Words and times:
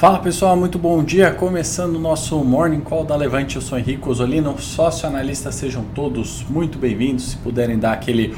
Fala 0.00 0.18
pessoal, 0.18 0.56
muito 0.56 0.78
bom 0.78 1.04
dia. 1.04 1.30
Começando 1.30 1.96
o 1.96 1.98
nosso 1.98 2.42
Morning 2.42 2.80
Call 2.80 3.04
da 3.04 3.14
Levante, 3.14 3.56
eu 3.56 3.60
sou 3.60 3.78
Henrique 3.78 4.08
Osolino, 4.08 4.58
sócio 4.58 5.06
analista. 5.06 5.52
Sejam 5.52 5.84
todos 5.94 6.42
muito 6.48 6.78
bem-vindos. 6.78 7.32
Se 7.32 7.36
puderem 7.36 7.78
dar 7.78 7.92
aquele 7.92 8.34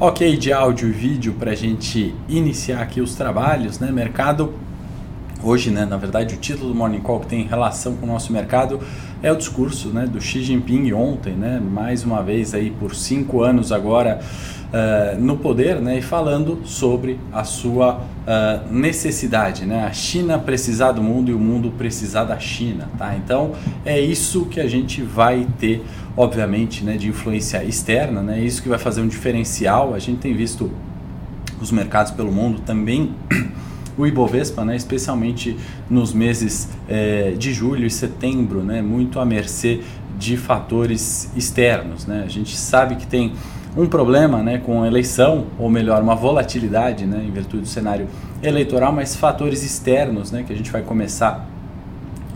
ok 0.00 0.36
de 0.36 0.52
áudio 0.52 0.88
e 0.88 0.90
vídeo 0.90 1.34
para 1.34 1.52
a 1.52 1.54
gente 1.54 2.12
iniciar 2.28 2.82
aqui 2.82 3.00
os 3.00 3.14
trabalhos, 3.14 3.78
né? 3.78 3.92
Mercado 3.92 4.52
hoje, 5.44 5.70
né? 5.70 5.84
Na 5.84 5.96
verdade, 5.96 6.34
o 6.34 6.38
título 6.38 6.70
do 6.70 6.74
Morning 6.74 6.98
Call 6.98 7.20
que 7.20 7.28
tem 7.28 7.46
relação 7.46 7.94
com 7.94 8.04
o 8.04 8.08
nosso 8.08 8.32
mercado 8.32 8.80
é 9.26 9.32
o 9.32 9.36
discurso, 9.36 9.88
né? 9.88 10.06
Do 10.06 10.20
Xi 10.20 10.40
Jinping 10.40 10.92
ontem, 10.92 11.32
né? 11.32 11.60
Mais 11.60 12.04
uma 12.04 12.22
vez 12.22 12.54
aí 12.54 12.70
por 12.70 12.94
cinco 12.94 13.42
anos 13.42 13.72
agora 13.72 14.20
uh, 14.66 15.20
no 15.20 15.36
poder 15.36 15.80
né, 15.80 15.98
e 15.98 16.02
falando 16.02 16.60
sobre 16.64 17.18
a 17.32 17.42
sua 17.42 17.96
uh, 17.96 18.72
necessidade, 18.72 19.66
né? 19.66 19.84
a 19.84 19.92
China 19.92 20.38
precisar 20.38 20.92
do 20.92 21.02
mundo 21.02 21.28
e 21.30 21.34
o 21.34 21.40
mundo 21.40 21.72
precisar 21.76 22.22
da 22.22 22.38
China. 22.38 22.88
Tá? 22.96 23.16
Então 23.16 23.52
é 23.84 23.98
isso 24.00 24.46
que 24.46 24.60
a 24.60 24.68
gente 24.68 25.02
vai 25.02 25.44
ter, 25.58 25.84
obviamente, 26.16 26.84
né, 26.84 26.96
de 26.96 27.08
influência 27.08 27.64
externa, 27.64 28.22
né? 28.22 28.40
isso 28.40 28.62
que 28.62 28.68
vai 28.68 28.78
fazer 28.78 29.00
um 29.00 29.08
diferencial. 29.08 29.92
A 29.92 29.98
gente 29.98 30.18
tem 30.18 30.34
visto 30.34 30.70
os 31.60 31.72
mercados 31.72 32.12
pelo 32.12 32.30
mundo 32.30 32.60
também. 32.64 33.12
O 33.96 34.06
Ibovespa, 34.06 34.64
né, 34.64 34.76
especialmente 34.76 35.56
nos 35.88 36.12
meses 36.12 36.68
eh, 36.88 37.34
de 37.38 37.52
julho 37.52 37.86
e 37.86 37.90
setembro, 37.90 38.62
né, 38.62 38.82
muito 38.82 39.18
à 39.18 39.24
mercê 39.24 39.80
de 40.18 40.36
fatores 40.36 41.30
externos. 41.36 42.06
Né? 42.06 42.22
A 42.24 42.28
gente 42.28 42.56
sabe 42.56 42.96
que 42.96 43.06
tem 43.06 43.32
um 43.76 43.86
problema 43.86 44.42
né, 44.42 44.58
com 44.58 44.82
a 44.82 44.86
eleição, 44.86 45.46
ou 45.58 45.68
melhor, 45.68 46.02
uma 46.02 46.14
volatilidade 46.14 47.04
né, 47.06 47.24
em 47.26 47.30
virtude 47.30 47.62
do 47.62 47.68
cenário 47.68 48.08
eleitoral, 48.42 48.92
mas 48.92 49.14
fatores 49.14 49.62
externos 49.62 50.30
né, 50.32 50.44
que 50.46 50.52
a 50.52 50.56
gente 50.56 50.70
vai 50.70 50.82
começar 50.82 51.46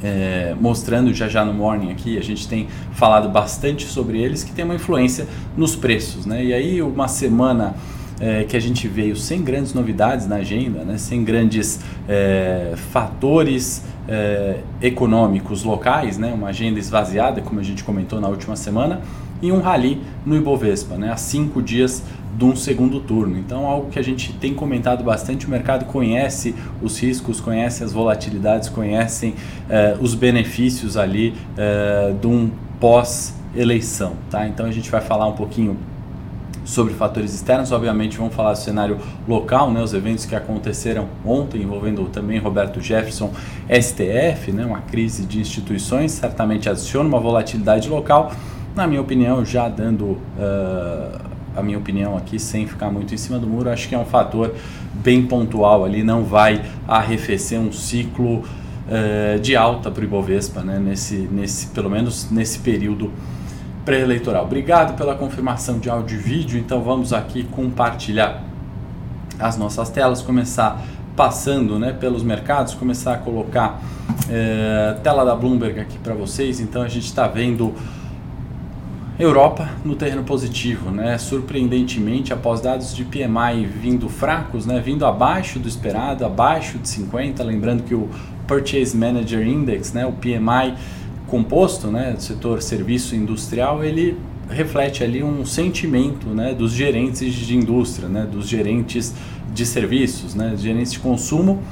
é, 0.02 0.54
mostrando 0.58 1.12
já 1.12 1.28
já 1.28 1.44
no 1.44 1.52
morning 1.52 1.90
aqui, 1.90 2.18
a 2.18 2.22
gente 2.22 2.48
tem 2.48 2.68
falado 2.92 3.28
bastante 3.28 3.86
sobre 3.86 4.18
eles, 4.18 4.42
que 4.42 4.52
tem 4.52 4.64
uma 4.64 4.74
influência 4.74 5.26
nos 5.56 5.76
preços. 5.76 6.26
Né? 6.26 6.44
E 6.44 6.54
aí, 6.54 6.82
uma 6.82 7.08
semana 7.08 7.74
é, 8.20 8.44
que 8.44 8.56
a 8.56 8.60
gente 8.60 8.86
veio 8.86 9.16
sem 9.16 9.42
grandes 9.42 9.72
novidades 9.72 10.26
na 10.26 10.36
agenda, 10.36 10.84
né? 10.84 10.98
sem 10.98 11.24
grandes 11.24 11.80
é, 12.08 12.74
fatores 12.92 13.84
é, 14.08 14.58
econômicos 14.82 15.64
locais, 15.64 16.18
né? 16.18 16.32
uma 16.32 16.48
agenda 16.48 16.78
esvaziada, 16.78 17.40
como 17.40 17.58
a 17.58 17.64
gente 17.64 17.82
comentou 17.82 18.20
na 18.20 18.28
última 18.28 18.54
semana 18.56 19.00
e 19.42 19.50
um 19.50 19.60
rally 19.60 20.00
no 20.24 20.36
Ibovespa, 20.36 20.96
né, 20.96 21.10
há 21.10 21.16
cinco 21.16 21.62
dias 21.62 22.02
de 22.36 22.44
um 22.44 22.54
segundo 22.54 23.00
turno. 23.00 23.38
Então, 23.38 23.66
algo 23.66 23.90
que 23.90 23.98
a 23.98 24.02
gente 24.02 24.32
tem 24.34 24.54
comentado 24.54 25.02
bastante, 25.02 25.46
o 25.46 25.50
mercado 25.50 25.84
conhece 25.86 26.54
os 26.80 26.98
riscos, 26.98 27.40
conhece 27.40 27.82
as 27.82 27.92
volatilidades, 27.92 28.68
conhecem 28.68 29.34
eh, 29.68 29.96
os 30.00 30.14
benefícios 30.14 30.96
ali 30.96 31.34
eh, 31.56 32.14
de 32.20 32.26
um 32.26 32.50
pós-eleição. 32.78 34.14
Tá? 34.30 34.46
Então, 34.46 34.66
a 34.66 34.70
gente 34.70 34.90
vai 34.90 35.00
falar 35.00 35.26
um 35.26 35.32
pouquinho 35.32 35.76
sobre 36.70 36.94
fatores 36.94 37.34
externos, 37.34 37.72
obviamente 37.72 38.16
vamos 38.16 38.32
falar 38.32 38.52
do 38.52 38.58
cenário 38.58 38.98
local, 39.26 39.72
né, 39.72 39.82
os 39.82 39.92
eventos 39.92 40.24
que 40.24 40.36
aconteceram 40.36 41.08
ontem 41.24 41.62
envolvendo 41.62 42.04
também 42.04 42.38
Roberto 42.38 42.80
Jefferson, 42.80 43.32
STF, 43.68 44.52
né, 44.52 44.64
uma 44.64 44.80
crise 44.80 45.26
de 45.26 45.40
instituições, 45.40 46.12
certamente 46.12 46.68
adiciona 46.68 47.08
uma 47.08 47.18
volatilidade 47.18 47.88
local 47.88 48.32
na 48.74 48.86
minha 48.86 49.00
opinião, 49.00 49.44
já 49.44 49.68
dando 49.68 50.04
uh, 50.04 51.20
a 51.56 51.62
minha 51.62 51.76
opinião 51.76 52.16
aqui, 52.16 52.38
sem 52.38 52.68
ficar 52.68 52.88
muito 52.88 53.12
em 53.12 53.16
cima 53.16 53.36
do 53.36 53.48
muro, 53.48 53.68
acho 53.68 53.88
que 53.88 53.94
é 53.96 53.98
um 53.98 54.04
fator 54.04 54.54
bem 54.94 55.26
pontual 55.26 55.84
ali, 55.84 56.04
não 56.04 56.22
vai 56.22 56.62
arrefecer 56.86 57.58
um 57.58 57.72
ciclo 57.72 58.44
uh, 58.44 59.40
de 59.40 59.56
alta 59.56 59.90
para 59.90 60.02
o 60.02 60.04
Ibovespa, 60.04 60.60
né? 60.60 60.78
nesse, 60.78 61.16
nesse, 61.16 61.66
pelo 61.66 61.90
menos 61.90 62.30
nesse 62.30 62.60
período 62.60 63.12
pré-eleitoral. 63.84 64.44
Obrigado 64.44 64.96
pela 64.96 65.14
confirmação 65.14 65.78
de 65.78 65.88
áudio 65.88 66.18
e 66.18 66.22
vídeo, 66.22 66.58
então 66.58 66.82
vamos 66.82 67.12
aqui 67.12 67.44
compartilhar 67.44 68.42
as 69.38 69.56
nossas 69.56 69.88
telas, 69.88 70.20
começar 70.20 70.82
passando 71.16 71.78
né, 71.78 71.92
pelos 71.92 72.22
mercados, 72.22 72.74
começar 72.74 73.14
a 73.14 73.18
colocar 73.18 73.80
uh, 74.10 75.00
tela 75.00 75.24
da 75.24 75.34
Bloomberg 75.34 75.80
aqui 75.80 75.98
para 75.98 76.14
vocês, 76.14 76.60
então 76.60 76.82
a 76.82 76.88
gente 76.88 77.06
está 77.06 77.26
vendo 77.26 77.74
Europa 79.18 79.68
no 79.84 79.94
terreno 79.94 80.24
positivo, 80.24 80.90
né? 80.90 81.18
Surpreendentemente, 81.18 82.32
após 82.32 82.62
dados 82.62 82.96
de 82.96 83.04
PMI 83.04 83.66
vindo 83.66 84.08
fracos, 84.08 84.64
né? 84.64 84.80
Vindo 84.80 85.04
abaixo 85.04 85.58
do 85.58 85.68
esperado, 85.68 86.24
abaixo 86.24 86.78
de 86.78 86.88
50, 86.88 87.42
lembrando 87.44 87.82
que 87.82 87.94
o 87.94 88.08
Purchase 88.46 88.96
Manager 88.96 89.46
Index, 89.46 89.92
né? 89.92 90.06
O 90.06 90.12
PMI 90.12 90.74
composto, 91.30 91.88
né? 91.88 92.16
Setor 92.18 92.60
serviço 92.60 93.14
industrial, 93.14 93.84
ele 93.84 94.18
reflete 94.48 95.04
ali 95.04 95.22
um 95.22 95.46
sentimento, 95.46 96.26
né? 96.28 96.52
Dos 96.52 96.72
gerentes 96.72 97.32
de 97.32 97.56
indústria, 97.56 98.08
né? 98.08 98.26
Dos 98.30 98.48
gerentes 98.48 99.14
de 99.54 99.64
serviços, 99.64 100.34
né? 100.34 100.54
Gerentes 100.56 100.92
de 100.92 100.98
consumo 100.98 101.62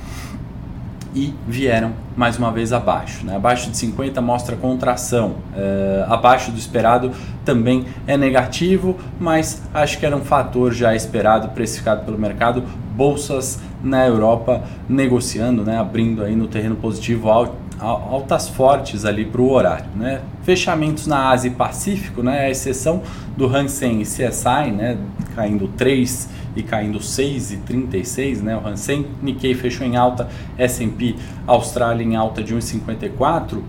e 1.15 1.35
vieram 1.47 1.93
mais 2.17 2.39
uma 2.39 2.53
vez 2.53 2.73
abaixo. 2.73 3.25
Né? 3.25 3.35
Abaixo 3.35 3.71
de 3.71 3.77
50 3.77 4.21
mostra 4.21 4.57
contração, 4.57 5.37
é, 5.57 6.05
abaixo 6.09 6.51
do 6.51 6.59
esperado 6.59 7.11
também 7.45 7.87
é 8.07 8.17
negativo, 8.17 8.97
mas 9.19 9.63
acho 9.73 9.99
que 9.99 10.07
era 10.07 10.17
um 10.17 10.21
fator 10.21 10.73
já 10.73 10.95
esperado, 10.95 11.49
precificado 11.49 12.05
pelo 12.05 12.19
mercado. 12.19 12.63
Bolsas 12.95 13.61
na 13.83 14.07
Europa 14.07 14.63
negociando, 14.89 15.63
né? 15.63 15.79
abrindo 15.79 16.23
aí 16.23 16.35
no 16.35 16.47
terreno 16.47 16.77
positivo 16.77 17.29
altas 17.79 18.49
fortes 18.49 19.05
ali 19.05 19.25
para 19.25 19.41
o 19.41 19.51
horário. 19.51 19.87
Né? 19.95 20.21
Fechamentos 20.43 21.07
na 21.07 21.31
Ásia 21.31 21.49
e 21.49 21.53
Pacífico, 21.53 22.23
né? 22.23 22.41
a 22.41 22.51
exceção 22.51 23.03
do 23.37 23.47
Hansen 23.47 24.01
e 24.01 24.05
CSI, 24.05 24.73
né? 24.73 24.99
caindo 25.35 25.69
3 25.69 26.29
e 26.57 26.63
caindo 26.63 26.99
6,36, 26.99 28.41
né? 28.41 28.57
O 28.57 28.67
Hansen, 28.67 29.07
Nikkei 29.23 29.55
fechou 29.55 29.87
em 29.87 29.97
alta, 29.97 30.29
S&P 30.57 31.15
Austrália 31.47 32.03
em 32.05 32.17
alta 32.17 32.43
de 32.43 32.55
1,54. 32.55 33.61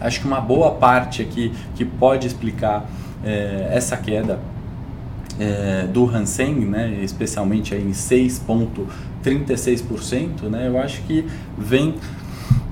Acho 0.00 0.20
que 0.20 0.26
uma 0.26 0.40
boa 0.40 0.70
parte 0.72 1.22
aqui 1.22 1.52
que 1.74 1.84
pode 1.84 2.28
explicar 2.28 2.88
é, 3.24 3.68
essa 3.72 3.96
queda 3.96 4.38
é, 5.40 5.88
do 5.92 6.08
Hansen, 6.08 6.54
né, 6.54 7.00
especialmente 7.02 7.74
aí 7.74 7.82
em 7.82 7.90
6,36%, 7.90 10.42
né, 10.42 10.68
eu 10.68 10.78
acho 10.78 11.02
que 11.02 11.26
vem 11.56 11.96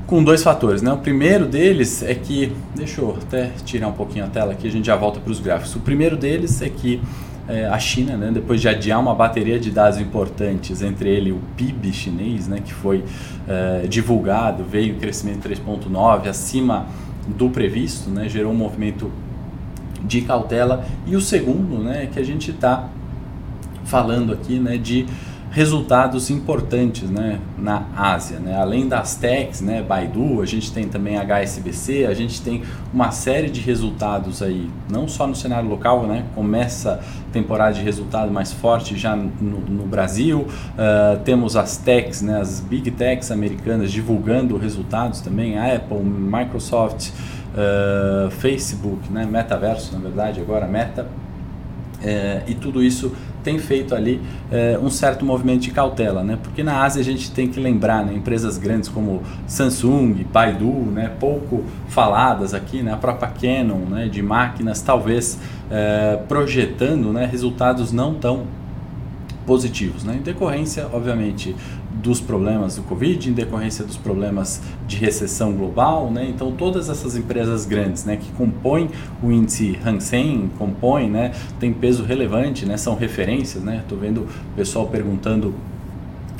com 0.07 0.23
dois 0.23 0.43
fatores. 0.43 0.83
Né? 0.83 0.93
O 0.93 0.99
primeiro 0.99 1.47
deles 1.47 2.03
é 2.03 2.15
que, 2.15 2.53
deixa 2.75 3.01
eu 3.01 3.17
até 3.21 3.51
tirar 3.65 3.89
um 3.89 3.93
pouquinho 3.93 4.25
a 4.25 4.29
tela 4.29 4.53
aqui, 4.53 4.67
a 4.67 4.71
gente 4.71 4.87
já 4.87 4.97
volta 4.97 5.19
para 5.21 5.31
os 5.31 5.41
gráficos. 5.41 5.75
O 5.75 5.81
primeiro 5.81 6.17
deles 6.17 6.63
é 6.63 6.69
que 6.69 7.01
é, 7.49 7.67
a 7.67 7.79
China, 7.79 8.17
né, 8.17 8.31
depois 8.33 8.61
de 8.61 8.69
adiar 8.69 9.01
uma 9.01 9.15
bateria 9.15 9.59
de 9.59 9.71
dados 9.71 10.01
importantes, 10.01 10.83
entre 10.83 11.09
ele 11.09 11.31
o 11.31 11.41
PIB 11.57 11.93
chinês, 11.93 12.49
né, 12.49 12.61
que 12.65 12.73
foi 12.73 13.05
é, 13.47 13.87
divulgado, 13.87 14.65
veio 14.65 14.97
em 14.97 14.99
crescimento 14.99 15.49
3,9 15.49 16.29
acima 16.29 16.87
do 17.27 17.49
previsto, 17.49 18.11
né, 18.11 18.29
gerou 18.29 18.53
um 18.53 18.57
movimento 18.57 19.13
de 20.03 20.23
cautela. 20.23 20.85
E 21.07 21.15
o 21.15 21.21
segundo, 21.21 21.79
né, 21.79 22.09
que 22.13 22.19
a 22.19 22.25
gente 22.25 22.51
está 22.51 22.89
falando 23.85 24.33
aqui 24.33 24.59
né, 24.59 24.77
de 24.77 25.07
resultados 25.57 26.29
importantes 26.29 27.09
né, 27.09 27.41
na 27.57 27.87
Ásia. 27.97 28.39
Né? 28.39 28.55
Além 28.55 28.87
das 28.87 29.17
techs, 29.17 29.63
né, 29.63 29.83
Baidu, 29.83 30.43
a 30.43 30.45
gente 30.45 30.71
tem 30.71 30.87
também 30.87 31.17
HSBC, 31.17 32.05
a 32.05 32.13
gente 32.13 32.43
tem 32.43 32.63
uma 32.93 33.11
série 33.11 33.49
de 33.49 33.63
resultados 33.63 34.43
aí, 34.43 34.69
não 34.91 35.09
só 35.09 35.27
no 35.27 35.35
cenário 35.35 35.67
local, 35.67 36.07
né? 36.07 36.27
começa 36.35 37.01
temporada 37.33 37.73
de 37.73 37.81
resultado 37.81 38.31
mais 38.31 38.53
forte 38.53 38.99
já 38.99 39.17
no, 39.17 39.61
no 39.61 39.87
Brasil, 39.87 40.41
uh, 40.41 41.19
temos 41.25 41.57
as 41.57 41.79
techs, 41.79 42.21
né, 42.21 42.39
as 42.39 42.61
big 42.61 42.91
techs 42.91 43.31
americanas 43.31 43.91
divulgando 43.91 44.59
resultados 44.59 45.23
também, 45.23 45.59
Apple, 45.59 46.03
Microsoft, 46.03 47.09
uh, 47.09 48.31
Facebook, 48.31 49.11
né, 49.11 49.25
Metaverso 49.25 49.95
na 49.95 50.01
verdade, 50.01 50.39
agora 50.39 50.67
Meta, 50.67 51.05
uh, 51.05 52.43
e 52.47 52.55
tudo 52.55 52.83
isso 52.83 53.13
tem 53.47 53.61
feito 53.61 53.95
ali 53.95 54.21
é, 54.51 54.77
um 54.83 54.91
certo 54.91 55.25
movimento 55.25 55.61
de 55.61 55.71
cautela, 55.71 56.25
né? 56.25 56.37
Porque 56.43 56.65
na 56.65 56.83
Ásia 56.83 57.01
a 57.01 57.05
gente 57.05 57.31
tem 57.31 57.47
que 57.47 57.61
lembrar, 57.61 58.05
né? 58.05 58.13
Empresas 58.13 58.59
grandes 58.59 58.89
como 58.89 59.23
Samsung, 59.47 60.27
Baidu, 60.33 60.73
né? 60.73 61.13
Pouco 61.21 61.65
faladas 61.87 62.53
aqui, 62.53 62.83
né? 62.83 62.93
A 62.93 62.97
própria 62.97 63.29
Canon, 63.29 63.79
né? 63.89 64.09
De 64.09 64.21
máquinas, 64.21 64.83
talvez 64.83 65.39
é, 65.71 66.19
projetando, 66.27 67.13
né? 67.13 67.25
Resultados 67.25 67.93
não 67.93 68.15
tão 68.15 68.47
positivos, 69.47 70.03
né? 70.03 70.17
Em 70.17 70.23
decorrência, 70.23 70.89
obviamente, 70.93 71.55
dos 72.03 72.21
problemas 72.21 72.77
do 72.77 72.83
Covid, 72.83 73.31
em 73.31 73.33
decorrência 73.33 73.85
dos 73.85 73.97
problemas 73.97 74.61
de 74.87 74.97
recessão 74.97 75.53
global, 75.53 76.11
né? 76.11 76.29
Então 76.29 76.53
todas 76.53 76.89
essas 76.89 77.17
empresas 77.17 77.65
grandes, 77.65 78.05
né, 78.05 78.17
que 78.17 78.31
compõem 78.33 78.91
o 79.23 79.33
índice 79.33 79.79
Hang 79.85 80.03
Seng, 80.03 80.51
compõem, 80.59 81.11
né, 81.11 81.33
tem 81.59 81.73
peso 81.73 82.05
relevante, 82.05 82.67
né, 82.67 82.77
são 82.77 82.95
referências, 82.95 83.63
né? 83.63 83.83
Tô 83.89 83.97
vendo 83.97 84.23
o 84.23 84.57
pessoal 84.57 84.87
perguntando 84.87 85.55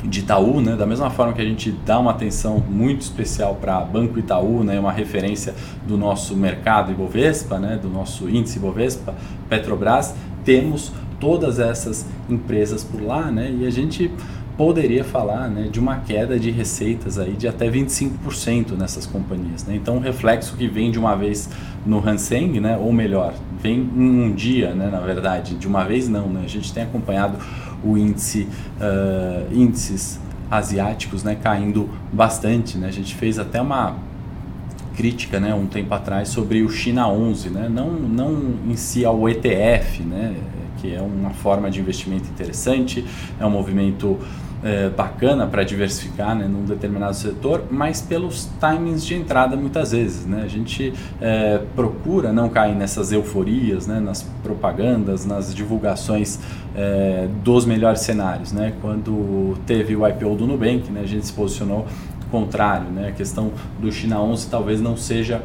de 0.03 0.19
Itaú, 0.19 0.61
né? 0.61 0.75
da 0.75 0.85
mesma 0.85 1.09
forma 1.09 1.33
que 1.33 1.41
a 1.41 1.45
gente 1.45 1.71
dá 1.85 1.99
uma 1.99 2.11
atenção 2.11 2.63
muito 2.69 3.01
especial 3.01 3.55
para 3.55 3.79
Banco 3.81 4.19
Itaú, 4.19 4.63
né? 4.63 4.79
uma 4.79 4.91
referência 4.91 5.55
do 5.87 5.97
nosso 5.97 6.35
mercado 6.35 6.91
Ibovespa, 6.91 7.57
né? 7.59 7.79
do 7.81 7.89
nosso 7.89 8.29
índice 8.29 8.57
Ibovespa, 8.57 9.15
Petrobras, 9.49 10.13
temos 10.45 10.91
todas 11.19 11.59
essas 11.59 12.05
empresas 12.29 12.83
por 12.83 13.01
lá 13.01 13.31
né? 13.31 13.51
e 13.59 13.65
a 13.65 13.69
gente 13.69 14.11
poderia 14.57 15.03
falar 15.03 15.47
né, 15.47 15.69
de 15.71 15.79
uma 15.79 15.97
queda 15.97 16.39
de 16.39 16.49
receitas 16.49 17.19
aí 17.19 17.33
de 17.33 17.47
até 17.47 17.69
25% 17.69 18.71
nessas 18.75 19.05
companhias. 19.05 19.63
Né? 19.63 19.75
Então, 19.75 19.97
o 19.97 19.99
reflexo 19.99 20.57
que 20.57 20.67
vem 20.67 20.89
de 20.89 20.97
uma 20.97 21.15
vez 21.15 21.47
no 21.85 21.99
Hang 21.99 22.59
né, 22.59 22.75
ou 22.75 22.91
melhor, 22.91 23.35
vem 23.61 23.79
em 23.79 24.21
um 24.23 24.33
dia, 24.33 24.73
né, 24.73 24.89
na 24.91 24.99
verdade, 24.99 25.53
de 25.55 25.67
uma 25.67 25.83
vez 25.83 26.09
não. 26.09 26.27
Né? 26.27 26.41
A 26.43 26.47
gente 26.47 26.73
tem 26.73 26.83
acompanhado 26.83 27.37
o 27.83 27.95
índice, 27.95 28.47
uh, 28.81 29.53
índices 29.53 30.19
asiáticos 30.49 31.23
né, 31.23 31.35
caindo 31.35 31.87
bastante. 32.11 32.79
Né? 32.79 32.87
A 32.87 32.91
gente 32.91 33.13
fez 33.13 33.37
até 33.37 33.61
uma 33.61 33.95
crítica 34.95 35.39
né, 35.39 35.53
um 35.53 35.67
tempo 35.67 35.93
atrás 35.93 36.29
sobre 36.29 36.63
o 36.63 36.69
China 36.69 37.07
11, 37.07 37.49
né? 37.51 37.69
não, 37.69 37.91
não 37.91 38.55
em 38.67 38.75
si 38.75 39.05
ao 39.05 39.29
ETF, 39.29 40.01
né? 40.01 40.35
que 40.77 40.93
é 40.93 41.01
uma 41.01 41.31
forma 41.31 41.69
de 41.69 41.79
investimento 41.79 42.27
interessante, 42.29 43.05
é 43.39 43.45
um 43.45 43.49
movimento 43.49 44.19
é, 44.67 44.89
bacana 44.89 45.47
para 45.47 45.63
diversificar 45.63 46.35
né, 46.35 46.45
num 46.45 46.65
determinado 46.65 47.15
setor, 47.15 47.63
mas 47.71 48.01
pelos 48.01 48.49
timings 48.59 49.05
de 49.05 49.15
entrada 49.15 49.55
muitas 49.55 49.93
vezes. 49.93 50.25
Né? 50.25 50.41
A 50.43 50.47
gente 50.47 50.93
é, 51.21 51.61
procura 51.73 52.33
não 52.33 52.49
cair 52.49 52.75
nessas 52.75 53.13
euforias, 53.13 53.87
né, 53.87 54.01
nas 54.01 54.23
propagandas, 54.43 55.25
nas 55.25 55.55
divulgações 55.55 56.39
é, 56.75 57.29
dos 57.41 57.65
melhores 57.65 58.01
cenários. 58.01 58.51
Né? 58.51 58.73
Quando 58.81 59.57
teve 59.65 59.95
o 59.95 60.05
IPO 60.05 60.35
do 60.35 60.45
Nubank, 60.45 60.91
né, 60.91 60.99
a 61.01 61.07
gente 61.07 61.25
se 61.25 61.33
posicionou 61.33 61.87
contrário. 62.29 62.89
Né? 62.89 63.07
A 63.07 63.11
questão 63.13 63.53
do 63.79 63.89
China 63.89 64.21
11 64.21 64.49
talvez 64.49 64.81
não 64.81 64.97
seja 64.97 65.41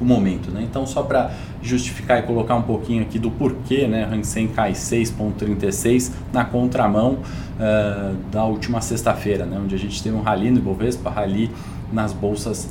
o 0.00 0.04
momento. 0.04 0.50
Né? 0.50 0.62
Então, 0.62 0.86
só 0.86 1.02
para 1.02 1.30
justificar 1.62 2.18
e 2.18 2.22
colocar 2.22 2.54
um 2.54 2.62
pouquinho 2.62 3.02
aqui 3.02 3.18
do 3.18 3.30
porquê 3.30 3.86
né, 3.86 4.04
Hang 4.04 4.26
Seng 4.26 4.48
cai 4.48 4.72
6,36 4.72 6.12
na 6.32 6.44
contramão 6.44 7.18
uh, 7.20 8.16
da 8.30 8.44
última 8.44 8.80
sexta-feira, 8.80 9.44
né, 9.44 9.58
onde 9.62 9.74
a 9.74 9.78
gente 9.78 10.02
teve 10.02 10.14
um 10.14 10.22
rally 10.22 10.50
no 10.50 10.58
Ibovespa, 10.58 11.10
rally 11.10 11.50
nas 11.92 12.12
bolsas 12.12 12.68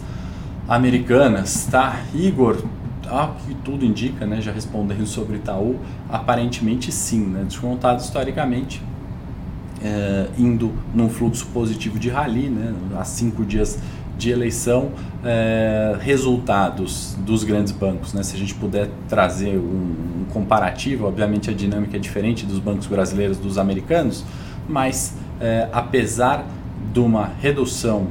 americanas. 0.68 1.68
Tá? 1.70 2.02
Igor, 2.14 2.64
ah, 3.08 3.32
que 3.46 3.54
tudo 3.56 3.86
indica, 3.86 4.26
né, 4.26 4.42
já 4.42 4.52
respondendo 4.52 5.06
sobre 5.06 5.38
Itaú, 5.38 5.76
aparentemente 6.10 6.92
sim, 6.92 7.26
né, 7.26 7.44
descontado 7.48 8.02
historicamente, 8.02 8.82
é, 9.84 10.28
indo 10.38 10.74
num 10.94 11.10
fluxo 11.10 11.46
positivo 11.48 12.00
de 12.00 12.10
rally, 12.10 12.50
né, 12.50 12.74
há 12.98 13.04
cinco 13.04 13.46
dias 13.46 13.80
de 14.18 14.32
eleição, 14.32 14.92
é, 15.24 15.96
resultados 16.00 17.16
dos 17.20 17.44
grandes 17.44 17.72
bancos. 17.72 18.14
Né? 18.14 18.24
Se 18.24 18.36
a 18.36 18.40
gente 18.40 18.54
puder 18.56 18.90
trazer 19.10 19.58
um, 19.58 19.62
um, 19.62 20.26
comparativo, 20.32 21.06
obviamente 21.06 21.50
a 21.50 21.54
dinâmica 21.54 21.98
é 21.98 22.00
diferente 22.00 22.46
dos 22.46 22.60
bancos 22.60 22.88
brasileiros 22.88 23.38
dos 23.38 23.58
americanos, 23.58 24.24
mas 24.68 25.16
é, 25.40 25.68
apesar 25.72 26.46
de 26.94 27.00
uma 27.00 27.32
redução 27.42 28.08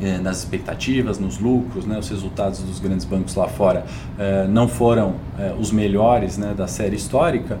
é, 0.00 0.18
nas 0.18 0.38
expectativas, 0.38 1.18
nos 1.18 1.38
lucros, 1.38 1.86
né, 1.86 1.98
os 1.98 2.08
resultados 2.08 2.60
dos 2.60 2.80
grandes 2.80 3.04
bancos 3.04 3.34
lá 3.34 3.48
fora 3.48 3.84
é, 4.18 4.46
não 4.48 4.66
foram 4.66 5.14
é, 5.38 5.54
os 5.58 5.70
melhores 5.70 6.36
né, 6.36 6.54
da 6.56 6.66
série 6.66 6.96
histórica, 6.96 7.58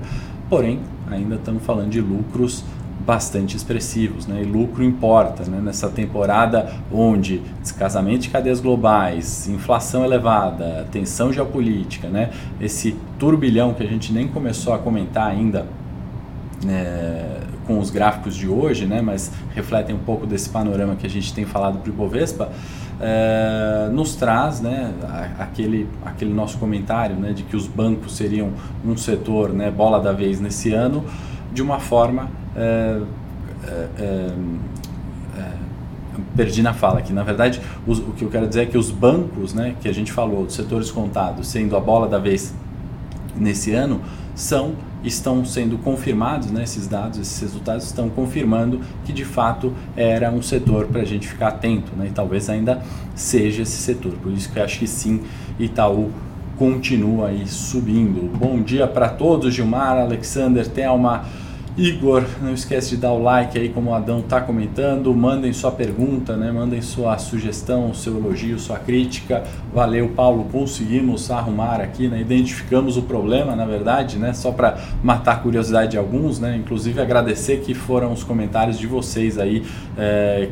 porém 0.48 0.80
ainda 1.10 1.36
estamos 1.36 1.62
falando 1.62 1.90
de 1.90 2.00
lucros 2.00 2.64
bastante 3.04 3.56
expressivos, 3.56 4.26
né? 4.26 4.42
E 4.42 4.44
lucro 4.44 4.82
importa, 4.82 5.44
né? 5.44 5.60
Nessa 5.60 5.88
temporada 5.88 6.72
onde 6.92 7.42
descasamento 7.60 8.20
de 8.20 8.30
cadeias 8.30 8.60
globais, 8.60 9.48
inflação 9.48 10.04
elevada, 10.04 10.86
tensão 10.90 11.32
geopolítica, 11.32 12.08
né? 12.08 12.30
Esse 12.60 12.96
turbilhão 13.18 13.74
que 13.74 13.82
a 13.82 13.86
gente 13.86 14.12
nem 14.12 14.28
começou 14.28 14.72
a 14.72 14.78
comentar 14.78 15.26
ainda 15.26 15.66
é, 16.68 17.40
com 17.66 17.78
os 17.78 17.90
gráficos 17.90 18.36
de 18.36 18.48
hoje, 18.48 18.86
né? 18.86 19.00
Mas 19.00 19.32
refletem 19.54 19.94
um 19.94 20.00
pouco 20.00 20.26
desse 20.26 20.48
panorama 20.48 20.94
que 20.96 21.06
a 21.06 21.10
gente 21.10 21.34
tem 21.34 21.44
falado 21.44 21.78
para 21.78 21.90
o 21.90 21.92
Ibovespa. 21.92 22.50
É, 23.00 23.88
nos 23.90 24.14
traz 24.14 24.60
né, 24.60 24.92
aquele, 25.36 25.88
aquele 26.04 26.32
nosso 26.32 26.56
comentário 26.58 27.16
né, 27.16 27.32
de 27.32 27.42
que 27.42 27.56
os 27.56 27.66
bancos 27.66 28.16
seriam 28.16 28.50
um 28.84 28.96
setor 28.96 29.48
né, 29.48 29.72
bola 29.72 29.98
da 29.98 30.12
vez 30.12 30.40
nesse 30.40 30.72
ano, 30.72 31.04
de 31.52 31.62
uma 31.62 31.78
forma 31.78 32.30
é, 32.56 33.00
perdi 36.36 36.62
na 36.62 36.74
fala 36.74 36.98
aqui. 36.98 37.12
Na 37.12 37.22
verdade, 37.22 37.60
os, 37.86 37.98
o 37.98 38.12
que 38.12 38.24
eu 38.24 38.28
quero 38.28 38.46
dizer 38.46 38.62
é 38.62 38.66
que 38.66 38.78
os 38.78 38.90
bancos, 38.90 39.54
né, 39.54 39.74
que 39.80 39.88
a 39.88 39.92
gente 39.92 40.12
falou, 40.12 40.44
dos 40.44 40.54
setores 40.54 40.90
contados, 40.90 41.48
sendo 41.48 41.76
a 41.76 41.80
bola 41.80 42.08
da 42.08 42.18
vez 42.18 42.54
nesse 43.36 43.72
ano, 43.72 44.00
são 44.34 44.74
estão 45.04 45.44
sendo 45.44 45.78
confirmados, 45.78 46.48
né, 46.52 46.62
esses 46.62 46.86
dados, 46.86 47.18
esses 47.18 47.40
resultados 47.40 47.86
estão 47.86 48.08
confirmando 48.08 48.80
que 49.04 49.12
de 49.12 49.24
fato 49.24 49.72
era 49.96 50.30
um 50.30 50.40
setor 50.40 50.86
para 50.86 51.00
a 51.00 51.04
gente 51.04 51.26
ficar 51.26 51.48
atento, 51.48 51.90
né, 51.96 52.06
e 52.06 52.10
talvez 52.10 52.48
ainda 52.48 52.80
seja 53.16 53.62
esse 53.62 53.78
setor. 53.78 54.12
Por 54.22 54.30
isso 54.30 54.52
que 54.52 54.60
eu 54.60 54.64
acho 54.64 54.78
que 54.78 54.86
sim, 54.86 55.22
Itaú 55.58 56.10
continua 56.56 57.28
aí 57.28 57.48
subindo. 57.48 58.30
Bom 58.38 58.62
dia 58.62 58.86
para 58.86 59.08
todos, 59.08 59.52
Gilmar, 59.52 59.98
Alexander, 59.98 60.68
Thelma. 60.68 61.24
Igor, 61.76 62.26
não 62.42 62.52
esquece 62.52 62.90
de 62.90 62.96
dar 62.98 63.12
o 63.12 63.22
like 63.22 63.58
aí, 63.58 63.70
como 63.70 63.90
o 63.90 63.94
Adão 63.94 64.20
está 64.20 64.42
comentando. 64.42 65.14
Mandem 65.14 65.54
sua 65.54 65.72
pergunta, 65.72 66.36
né? 66.36 66.52
mandem 66.52 66.82
sua 66.82 67.16
sugestão, 67.16 67.94
seu 67.94 68.18
elogio, 68.18 68.58
sua 68.58 68.78
crítica. 68.78 69.42
Valeu, 69.72 70.10
Paulo. 70.10 70.44
Conseguimos 70.52 71.30
arrumar 71.30 71.80
aqui, 71.80 72.08
né? 72.08 72.20
identificamos 72.20 72.98
o 72.98 73.02
problema, 73.02 73.56
na 73.56 73.64
verdade, 73.64 74.18
né? 74.18 74.34
só 74.34 74.52
para 74.52 74.78
matar 75.02 75.32
a 75.32 75.38
curiosidade 75.38 75.92
de 75.92 75.96
alguns. 75.96 76.38
Né? 76.38 76.56
Inclusive, 76.56 77.00
agradecer 77.00 77.60
que 77.60 77.72
foram 77.72 78.12
os 78.12 78.22
comentários 78.22 78.78
de 78.78 78.86
vocês 78.86 79.38
aí. 79.38 79.64
É, 79.96 80.50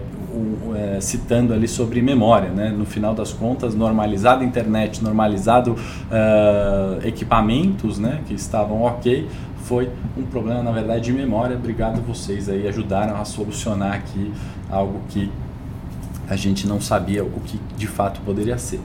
é, 0.76 1.00
citando 1.00 1.52
ali 1.52 1.66
sobre 1.66 2.00
memória, 2.00 2.50
né? 2.50 2.70
no 2.70 2.86
final 2.86 3.14
das 3.14 3.32
contas, 3.32 3.74
normalizado 3.74 4.44
a 4.44 4.46
internet, 4.46 5.02
normalizado 5.02 5.72
uh, 5.72 7.04
equipamentos 7.04 7.98
né? 7.98 8.20
que 8.28 8.34
estavam 8.34 8.82
ok, 8.82 9.26
foi 9.60 9.90
um 10.16 10.22
problema, 10.22 10.62
na 10.62 10.72
verdade, 10.72 11.04
de 11.04 11.12
memória. 11.12 11.56
Obrigado 11.56 12.00
vocês 12.02 12.48
aí, 12.48 12.66
ajudaram 12.66 13.20
a 13.20 13.24
solucionar 13.24 13.94
aqui 13.94 14.32
algo 14.70 15.00
que 15.08 15.30
a 16.28 16.36
gente 16.36 16.66
não 16.66 16.80
sabia 16.80 17.24
o 17.24 17.40
que 17.40 17.60
de 17.76 17.86
fato 17.86 18.20
poderia 18.20 18.56
ser. 18.56 18.80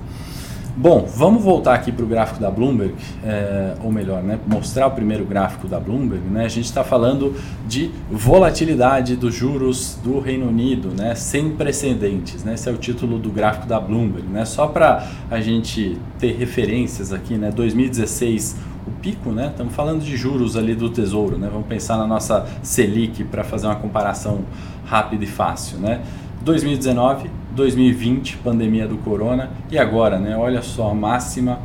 Bom, 0.77 1.07
vamos 1.07 1.41
voltar 1.41 1.73
aqui 1.73 1.89
para 1.89 2.03
o 2.03 2.07
gráfico 2.07 2.37
da 2.37 2.51
Bloomberg, 2.51 2.95
é, 3.23 3.75
ou 3.81 3.89
melhor, 3.89 4.21
né, 4.21 4.37
mostrar 4.45 4.87
o 4.87 4.91
primeiro 4.91 5.23
gráfico 5.23 5.69
da 5.69 5.79
Bloomberg. 5.79 6.27
Né, 6.27 6.43
a 6.43 6.49
gente 6.49 6.65
está 6.65 6.83
falando 6.83 7.33
de 7.65 7.91
volatilidade 8.11 9.15
dos 9.15 9.33
juros 9.33 9.97
do 10.03 10.19
Reino 10.19 10.49
Unido, 10.49 10.89
né, 10.89 11.15
sem 11.15 11.51
precedentes. 11.51 12.43
Né, 12.43 12.55
esse 12.55 12.67
é 12.67 12.73
o 12.73 12.77
título 12.77 13.17
do 13.17 13.29
gráfico 13.29 13.65
da 13.65 13.79
Bloomberg. 13.79 14.27
Né, 14.27 14.43
só 14.43 14.67
para 14.67 15.07
a 15.31 15.39
gente 15.39 15.97
ter 16.19 16.35
referências 16.35 17.13
aqui, 17.13 17.35
né, 17.35 17.51
2016 17.51 18.57
o 18.87 18.91
pico, 18.91 19.31
né? 19.31 19.47
Estamos 19.47 19.73
falando 19.73 20.03
de 20.03 20.15
juros 20.15 20.55
ali 20.55 20.75
do 20.75 20.89
Tesouro, 20.89 21.37
né? 21.37 21.49
Vamos 21.51 21.67
pensar 21.67 21.97
na 21.97 22.05
nossa 22.05 22.45
Selic 22.61 23.23
para 23.23 23.43
fazer 23.43 23.67
uma 23.67 23.75
comparação 23.75 24.41
rápida 24.85 25.23
e 25.23 25.27
fácil, 25.27 25.79
né? 25.79 26.01
2019, 26.41 27.29
2020, 27.55 28.37
pandemia 28.37 28.87
do 28.87 28.97
corona 28.97 29.49
e 29.71 29.77
agora, 29.77 30.19
né? 30.19 30.37
Olha 30.37 30.61
só 30.61 30.91
a 30.91 30.93
máxima 30.93 31.59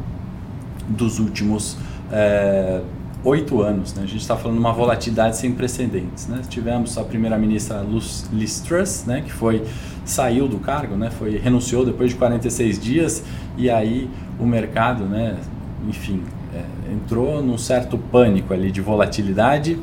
dos 0.88 1.18
últimos 1.18 1.76
é, 2.10 2.80
oito 3.22 3.60
anos, 3.60 3.92
né? 3.94 4.02
A 4.04 4.06
gente 4.06 4.22
está 4.22 4.36
falando 4.36 4.56
de 4.56 4.60
uma 4.60 4.72
volatilidade 4.72 5.36
sem 5.36 5.52
precedentes, 5.52 6.26
né? 6.26 6.40
Tivemos 6.48 6.96
a 6.96 7.04
primeira-ministra 7.04 7.84
Liz 8.32 8.60
Truss, 8.60 9.04
né? 9.06 9.20
Que 9.20 9.32
foi 9.32 9.62
saiu 10.04 10.48
do 10.48 10.58
cargo, 10.58 10.96
né? 10.96 11.10
Foi 11.10 11.36
renunciou 11.36 11.84
depois 11.84 12.10
de 12.10 12.16
46 12.16 12.78
dias 12.80 13.22
e 13.58 13.68
aí 13.68 14.08
o 14.38 14.46
mercado, 14.46 15.04
né? 15.04 15.36
Enfim, 15.86 16.22
entrou 16.92 17.42
num 17.42 17.58
certo 17.58 17.96
pânico 17.96 18.52
ali 18.52 18.70
de 18.70 18.80
volatilidade, 18.80 19.78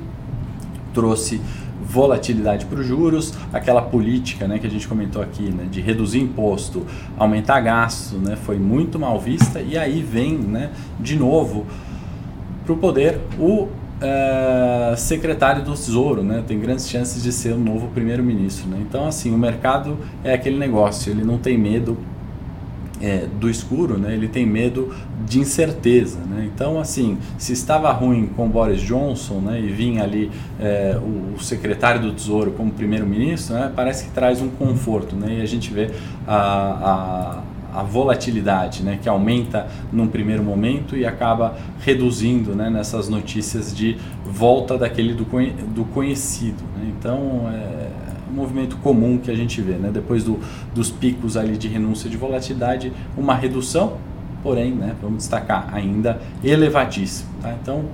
trouxe 0.93 1.41
volatilidade 1.87 2.65
para 2.65 2.79
os 2.79 2.85
juros, 2.85 3.33
aquela 3.53 3.81
política 3.81 4.47
né, 4.47 4.59
que 4.59 4.67
a 4.67 4.69
gente 4.69 4.87
comentou 4.87 5.21
aqui, 5.21 5.43
né, 5.43 5.67
de 5.71 5.79
reduzir 5.79 6.19
imposto, 6.19 6.85
aumentar 7.17 7.61
gasto, 7.61 8.17
né, 8.17 8.35
foi 8.35 8.57
muito 8.57 8.99
mal 8.99 9.19
vista 9.19 9.61
e 9.61 9.77
aí 9.77 10.01
vem 10.01 10.37
né, 10.37 10.71
de 10.99 11.15
novo 11.15 11.65
para 12.65 12.73
o 12.73 12.77
poder 12.77 13.21
o 13.39 13.69
é, 14.01 14.93
secretário 14.97 15.63
do 15.63 15.73
Tesouro, 15.73 16.21
né, 16.23 16.43
tem 16.45 16.59
grandes 16.59 16.89
chances 16.89 17.23
de 17.23 17.31
ser 17.31 17.53
o 17.53 17.57
novo 17.57 17.87
primeiro-ministro. 17.87 18.67
Né? 18.67 18.79
Então, 18.81 19.07
assim, 19.07 19.33
o 19.33 19.37
mercado 19.37 19.97
é 20.23 20.33
aquele 20.33 20.57
negócio, 20.57 21.11
ele 21.11 21.23
não 21.23 21.37
tem 21.37 21.57
medo 21.57 21.97
é, 23.01 23.25
do 23.39 23.49
escuro, 23.49 23.97
né, 23.97 24.13
ele 24.13 24.27
tem 24.27 24.45
medo 24.45 24.93
de 25.25 25.39
incerteza. 25.39 26.19
Né? 26.19 26.49
Então, 26.53 26.79
assim, 26.79 27.17
se 27.37 27.53
estava 27.53 27.91
ruim 27.91 28.27
com 28.27 28.47
Boris 28.47 28.81
Johnson 28.81 29.39
né, 29.39 29.59
e 29.59 29.67
vinha 29.67 30.03
ali 30.03 30.31
é, 30.59 30.97
o, 30.99 31.35
o, 31.35 31.39
secretário 31.39 32.01
do 32.01 32.11
Tesouro 32.11 32.51
como 32.51 32.71
primeiro-ministro, 32.71 33.55
né, 33.55 33.71
parece 33.75 34.05
que 34.05 34.11
traz 34.11 34.41
um 34.41 34.49
conforto. 34.49 35.15
Né, 35.15 35.37
e 35.39 35.41
a 35.41 35.45
gente 35.45 35.73
vê 35.73 35.91
a, 36.27 37.43
a, 37.73 37.79
a, 37.79 37.83
volatilidade 37.83 38.83
né, 38.83 38.99
que 39.01 39.07
aumenta 39.07 39.67
num 39.91 40.07
primeiro 40.07 40.43
momento 40.43 40.95
e 40.95 41.05
acaba 41.05 41.57
reduzindo 41.81 42.55
né, 42.55 42.69
nessas 42.69 43.09
notícias 43.09 43.75
de 43.75 43.97
volta 44.25 44.77
daquele 44.77 45.13
do, 45.13 45.25
do 45.73 45.85
conhecido. 45.85 46.63
Né? 46.77 46.93
Então, 46.97 47.49
é, 47.53 47.86
um 48.29 48.33
movimento 48.33 48.77
comum 48.77 49.17
que 49.17 49.31
a 49.31 49.35
gente 49.35 49.61
vê, 49.61 49.73
né? 49.73 49.89
Depois 49.91 50.23
do, 50.23 50.39
dos 50.73 50.89
picos 50.89 51.37
ali 51.37 51.57
de 51.57 51.67
renúncia 51.67 52.09
de 52.09 52.17
volatilidade, 52.17 52.91
uma 53.17 53.33
redução, 53.33 53.97
porém, 54.43 54.71
né, 54.71 54.95
vamos 55.01 55.17
destacar, 55.17 55.69
ainda 55.73 56.21
elevadíssimo. 56.43 57.29
Tá? 57.41 57.55
Então, 57.61 57.85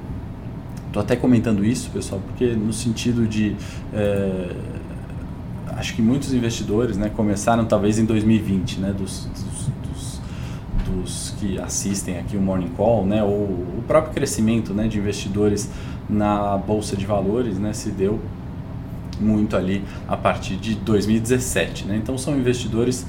estou 0.87 1.01
até 1.01 1.15
comentando 1.15 1.65
isso, 1.65 1.89
pessoal, 1.89 2.21
porque 2.27 2.47
no 2.53 2.73
sentido 2.73 3.27
de. 3.27 3.55
É, 3.93 4.55
acho 5.75 5.95
que 5.95 6.01
muitos 6.01 6.33
investidores 6.33 6.97
né, 6.97 7.09
começaram 7.09 7.65
talvez 7.65 7.97
em 7.97 8.05
2020, 8.05 8.79
né, 8.79 8.93
dos, 8.93 9.25
dos, 9.25 9.69
dos, 9.81 10.21
dos 10.85 11.35
que 11.39 11.59
assistem 11.59 12.19
aqui 12.19 12.37
o 12.37 12.41
Morning 12.41 12.69
Call, 12.77 13.05
né, 13.05 13.23
ou 13.23 13.43
o 13.43 13.83
próprio 13.87 14.13
crescimento 14.13 14.73
né, 14.73 14.87
de 14.87 14.99
investidores 14.99 15.69
na 16.09 16.57
Bolsa 16.57 16.95
de 16.95 17.05
Valores 17.05 17.57
né, 17.57 17.73
se 17.73 17.89
deu 17.89 18.19
muito 19.23 19.55
ali 19.55 19.83
a 20.07 20.17
partir 20.17 20.55
de 20.55 20.75
2017. 20.75 21.85
Né? 21.85 21.97
Então 21.97 22.17
são 22.17 22.37
investidores 22.37 23.05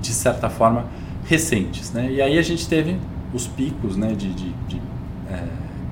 de 0.00 0.12
certa 0.12 0.48
forma 0.48 0.86
recentes. 1.26 1.92
Né? 1.92 2.12
E 2.12 2.22
aí 2.22 2.38
a 2.38 2.42
gente 2.42 2.68
teve 2.68 2.96
os 3.32 3.46
picos 3.46 3.96
né, 3.96 4.14
de, 4.14 4.32
de, 4.32 4.52
de 4.66 4.80
é, 5.30 5.42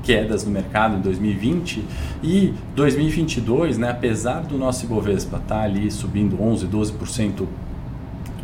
quedas 0.03 0.45
no 0.45 0.51
mercado 0.51 0.97
em 0.97 1.01
2020 1.01 1.85
e 2.23 2.55
2022, 2.75 3.77
né, 3.77 3.91
apesar 3.91 4.41
do 4.43 4.57
nosso 4.57 4.85
Ibovespa 4.85 5.37
estar 5.37 5.57
tá 5.57 5.63
ali 5.63 5.91
subindo 5.91 6.41
11, 6.41 6.67
12% 6.67 7.47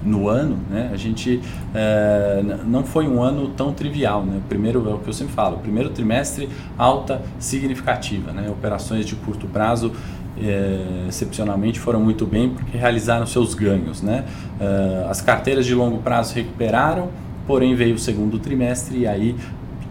no 0.04 0.28
ano, 0.28 0.58
né, 0.68 0.90
a 0.92 0.96
gente 0.96 1.40
é, 1.72 2.42
não 2.66 2.82
foi 2.82 3.06
um 3.06 3.22
ano 3.22 3.48
tão 3.50 3.72
trivial. 3.72 4.24
Né? 4.24 4.40
Primeiro, 4.48 4.88
é 4.90 4.94
o 4.94 4.98
que 4.98 5.08
eu 5.08 5.12
sempre 5.12 5.32
falo, 5.32 5.58
primeiro 5.58 5.90
trimestre, 5.90 6.48
alta 6.76 7.22
significativa, 7.38 8.32
né? 8.32 8.50
operações 8.50 9.06
de 9.06 9.14
curto 9.14 9.46
prazo 9.46 9.92
é, 10.48 11.06
excepcionalmente 11.08 11.78
foram 11.78 12.00
muito 12.00 12.26
bem 12.26 12.50
porque 12.50 12.76
realizaram 12.76 13.26
seus 13.26 13.54
ganhos. 13.54 14.02
Né? 14.02 14.24
É, 14.60 15.06
as 15.08 15.20
carteiras 15.20 15.66
de 15.66 15.74
longo 15.74 15.98
prazo 15.98 16.34
recuperaram, 16.34 17.08
porém 17.46 17.74
veio 17.74 17.94
o 17.94 17.98
segundo 17.98 18.38
trimestre 18.38 18.98
e 18.98 19.06
aí 19.06 19.36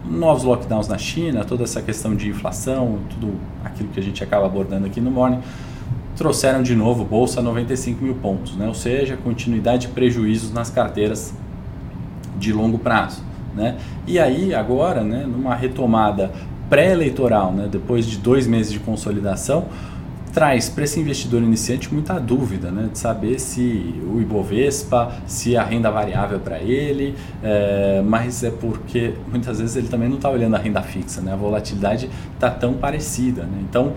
novos 0.04 0.42
lockdowns 0.42 0.88
na 0.88 0.98
China, 0.98 1.44
toda 1.44 1.62
essa 1.62 1.80
questão 1.80 2.14
de 2.14 2.28
inflação, 2.28 2.98
tudo 3.08 3.34
aquilo 3.64 3.88
que 3.90 4.00
a 4.00 4.02
gente 4.02 4.22
acaba 4.22 4.46
abordando 4.46 4.86
aqui 4.86 5.00
no 5.00 5.10
Morning, 5.10 5.40
trouxeram 6.16 6.62
de 6.62 6.74
novo 6.74 7.04
bolsa 7.04 7.40
a 7.40 7.42
95 7.42 8.04
mil 8.04 8.14
pontos, 8.14 8.56
né? 8.56 8.66
ou 8.66 8.74
seja, 8.74 9.16
continuidade 9.16 9.86
de 9.86 9.92
prejuízos 9.92 10.52
nas 10.52 10.70
carteiras 10.70 11.32
de 12.38 12.52
longo 12.52 12.78
prazo. 12.78 13.22
Né? 13.54 13.76
E 14.06 14.18
aí, 14.18 14.54
agora, 14.54 15.02
né, 15.02 15.24
numa 15.26 15.54
retomada 15.54 16.32
pré-eleitoral, 16.68 17.52
né, 17.52 17.68
depois 17.70 18.06
de 18.06 18.16
dois 18.16 18.46
meses 18.46 18.72
de 18.72 18.80
consolidação, 18.80 19.66
traz 20.32 20.68
para 20.68 20.84
esse 20.84 20.98
investidor 20.98 21.42
iniciante 21.42 21.92
muita 21.92 22.18
dúvida, 22.18 22.70
né, 22.70 22.88
de 22.90 22.98
saber 22.98 23.38
se 23.38 24.00
o 24.10 24.20
Ibovespa, 24.20 25.12
se 25.26 25.56
a 25.56 25.62
renda 25.62 25.90
variável 25.90 26.40
para 26.40 26.58
ele, 26.58 27.14
é, 27.42 28.02
mas 28.04 28.42
é 28.42 28.50
porque 28.50 29.14
muitas 29.30 29.58
vezes 29.58 29.76
ele 29.76 29.88
também 29.88 30.08
não 30.08 30.16
está 30.16 30.30
olhando 30.30 30.56
a 30.56 30.58
renda 30.58 30.82
fixa, 30.82 31.20
né, 31.20 31.32
a 31.32 31.36
volatilidade 31.36 32.08
está 32.34 32.50
tão 32.50 32.74
parecida, 32.74 33.42
né, 33.42 33.58
então 33.68 33.92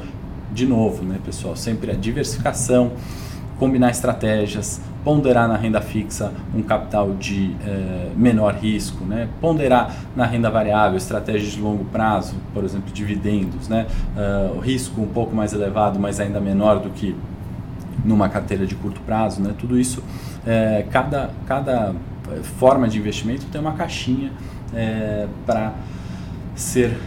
de 0.52 0.66
novo, 0.66 1.04
né, 1.04 1.20
pessoal, 1.24 1.56
sempre 1.56 1.92
a 1.92 1.94
diversificação, 1.94 2.92
combinar 3.58 3.92
estratégias, 3.92 4.82
ponderar 5.06 5.48
na 5.48 5.56
renda 5.56 5.80
fixa 5.80 6.34
um 6.54 6.64
capital 6.64 7.14
de 7.14 7.56
eh, 7.64 8.10
menor 8.18 8.56
risco, 8.56 9.06
né? 9.06 9.30
ponderar 9.40 9.96
na 10.16 10.26
renda 10.26 10.50
variável 10.50 10.98
estratégias 10.98 11.52
de 11.52 11.62
longo 11.62 11.86
prazo, 11.86 12.34
por 12.52 12.64
exemplo, 12.64 12.92
dividendos, 12.92 13.70
né? 13.70 13.86
Uh, 14.18 14.60
risco 14.60 15.00
um 15.00 15.08
pouco 15.08 15.36
mais 15.36 15.54
elevado, 15.54 16.00
mas 16.00 16.20
ainda 16.20 16.40
menor 16.40 16.80
do 16.80 16.90
que 16.90 17.16
numa 18.04 18.28
carteira 18.30 18.66
de 18.66 18.74
curto 18.74 19.00
prazo. 19.02 19.42
Né? 19.42 19.54
Tudo 19.60 19.80
isso, 19.80 20.02
eh, 20.46 20.86
cada, 20.90 21.30
cada 21.46 21.94
forma 22.58 22.88
de 22.88 22.98
investimento 22.98 23.46
tem 23.52 23.62
uma 23.62 23.74
caixinha 23.74 24.32
para 25.46 25.74
ser 26.56 26.98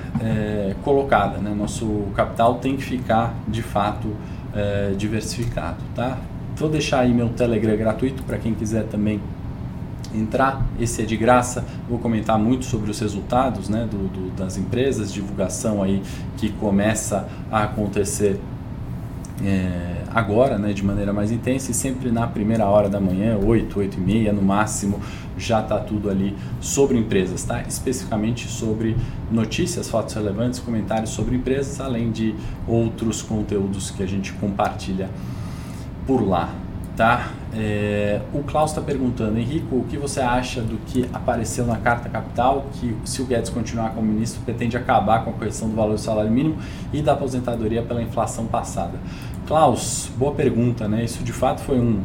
colocada. 0.83 1.39
Né? 1.39 1.53
Nosso 1.55 2.05
capital 2.15 2.55
tem 2.57 2.77
que 2.77 2.83
ficar 2.85 3.35
de 3.47 3.63
fato 3.63 4.09
diversificado. 4.97 5.77
Tá? 5.95 6.19
Vou 6.59 6.69
deixar 6.69 7.01
aí 7.01 7.15
meu 7.15 7.29
Telegram 7.29 7.77
gratuito 7.77 8.25
para 8.25 8.37
quem 8.37 8.53
quiser 8.53 8.85
também 8.85 9.21
entrar. 10.13 10.67
Esse 10.81 11.03
é 11.03 11.05
de 11.05 11.17
graça. 11.17 11.65
Vou 11.89 12.01
comentar 12.01 12.37
muito 12.37 12.65
sobre 12.65 12.91
os 12.91 12.99
resultados 12.99 13.69
né, 13.69 13.87
do, 13.89 14.09
do, 14.09 14.31
das 14.37 14.57
empresas, 14.57 15.13
divulgação 15.13 15.81
aí 15.81 16.03
que 16.37 16.51
começa 16.51 17.29
a 17.49 17.63
acontecer 17.63 18.41
é, 19.45 20.03
agora, 20.13 20.59
né, 20.59 20.73
de 20.73 20.85
maneira 20.85 21.13
mais 21.13 21.31
intensa 21.31 21.71
e 21.71 21.75
sempre 21.75 22.11
na 22.11 22.27
primeira 22.27 22.67
hora 22.67 22.89
da 22.89 22.99
manhã, 22.99 23.39
8, 23.39 23.79
8 23.79 23.97
e 23.97 24.01
meia 24.01 24.33
no 24.33 24.43
máximo, 24.43 25.01
já 25.37 25.61
está 25.61 25.79
tudo 25.79 26.11
ali 26.11 26.37
sobre 26.61 26.99
empresas, 26.99 27.45
tá? 27.45 27.63
Especificamente 27.63 28.49
sobre 28.49 28.97
notícias, 29.31 29.89
fatos 29.89 30.13
relevantes, 30.13 30.59
comentários 30.59 31.11
sobre 31.11 31.37
empresas, 31.37 31.81
além 31.81 32.11
de 32.11 32.35
outros 32.67 33.23
conteúdos 33.23 33.93
que 33.93 34.03
a 34.03 34.07
gente 34.07 34.33
compartilha 34.33 35.09
por 36.09 36.27
lá, 36.27 36.49
tá? 36.97 37.33
É, 37.55 38.23
o 38.33 38.43
Klaus 38.43 38.71
está 38.71 38.81
perguntando, 38.81 39.39
Henrico, 39.39 39.77
o 39.77 39.85
que 39.85 39.99
você 39.99 40.21
acha 40.21 40.63
do 40.63 40.79
que 40.87 41.07
apareceu 41.13 41.67
na 41.67 41.77
Carta 41.77 42.09
Capital, 42.09 42.65
que 42.73 42.97
se 43.05 43.21
o 43.21 43.27
Guedes 43.27 43.51
continuar 43.51 43.91
como 43.91 44.11
ministro, 44.11 44.41
pretende 44.43 44.75
acabar 44.75 45.23
com 45.23 45.31
a 45.31 45.33
correção 45.35 45.69
do 45.69 45.77
valor 45.77 45.93
do 45.97 46.01
salário 46.01 46.31
mínimo 46.31 46.57
e 46.95 47.03
da 47.03 47.13
aposentadoria 47.13 47.83
pela 47.83 48.03
inflação 48.03 48.47
passada? 48.47 48.99
Klaus, 49.47 50.11
boa 50.17 50.33
pergunta, 50.33 50.89
né? 50.89 51.05
Isso 51.05 51.23
de 51.23 51.33
fato 51.33 51.61
foi 51.61 51.79
um 51.79 52.01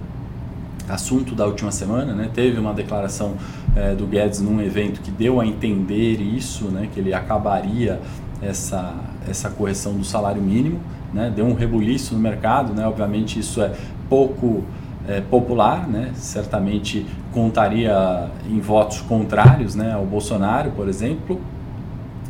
assunto 0.89 1.33
da 1.33 1.45
última 1.45 1.71
semana, 1.71 2.13
né? 2.13 2.29
Teve 2.33 2.59
uma 2.59 2.73
declaração 2.73 3.35
é, 3.73 3.95
do 3.95 4.05
Guedes 4.05 4.41
num 4.41 4.61
evento 4.61 4.99
que 4.99 5.11
deu 5.11 5.39
a 5.39 5.45
entender 5.45 6.19
isso, 6.19 6.65
né? 6.65 6.89
Que 6.93 6.99
ele 6.99 7.13
acabaria 7.13 8.01
essa, 8.41 8.95
essa 9.29 9.49
correção 9.49 9.93
do 9.93 10.03
salário 10.03 10.41
mínimo, 10.41 10.81
né? 11.13 11.31
Deu 11.33 11.45
um 11.45 11.53
rebuliço 11.53 12.13
no 12.13 12.19
mercado, 12.19 12.73
né? 12.73 12.87
Obviamente 12.87 13.39
isso 13.39 13.61
é 13.61 13.73
pouco 14.09 14.63
é, 15.07 15.21
popular, 15.21 15.87
né? 15.87 16.11
certamente 16.15 17.05
contaria 17.31 18.29
em 18.49 18.59
votos 18.59 19.01
contrários 19.01 19.75
né, 19.75 19.93
ao 19.93 20.05
Bolsonaro, 20.05 20.71
por 20.71 20.87
exemplo. 20.87 21.39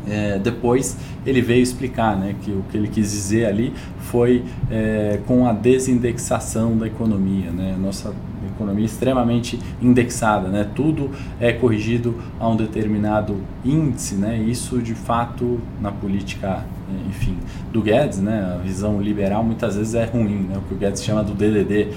É, 0.08 0.38
depois 0.38 0.96
ele 1.24 1.40
veio 1.40 1.62
explicar 1.62 2.16
né, 2.16 2.34
que 2.42 2.50
o 2.50 2.62
que 2.70 2.76
ele 2.76 2.88
quis 2.88 3.10
dizer 3.10 3.46
ali 3.46 3.72
foi 3.98 4.44
é, 4.70 5.20
com 5.26 5.46
a 5.46 5.52
desindexação 5.52 6.76
da 6.76 6.86
economia. 6.86 7.50
Né? 7.50 7.76
Nossa 7.80 8.14
economia 8.54 8.84
extremamente 8.84 9.58
indexada, 9.80 10.48
né? 10.48 10.68
tudo 10.74 11.10
é 11.40 11.52
corrigido 11.52 12.14
a 12.38 12.48
um 12.48 12.56
determinado 12.56 13.36
índice. 13.64 14.14
Né? 14.14 14.38
Isso, 14.38 14.80
de 14.80 14.94
fato, 14.94 15.60
na 15.80 15.90
política 15.90 16.64
enfim, 17.08 17.36
do 17.72 17.80
Guedes, 17.80 18.20
né? 18.20 18.54
A 18.54 18.58
visão 18.58 19.00
liberal 19.00 19.42
muitas 19.42 19.76
vezes 19.76 19.94
é 19.94 20.04
ruim, 20.04 20.46
né? 20.48 20.58
O 20.58 20.60
que 20.62 20.74
o 20.74 20.76
Guedes 20.76 21.02
chama 21.02 21.22
do 21.22 21.32
DDD, 21.32 21.88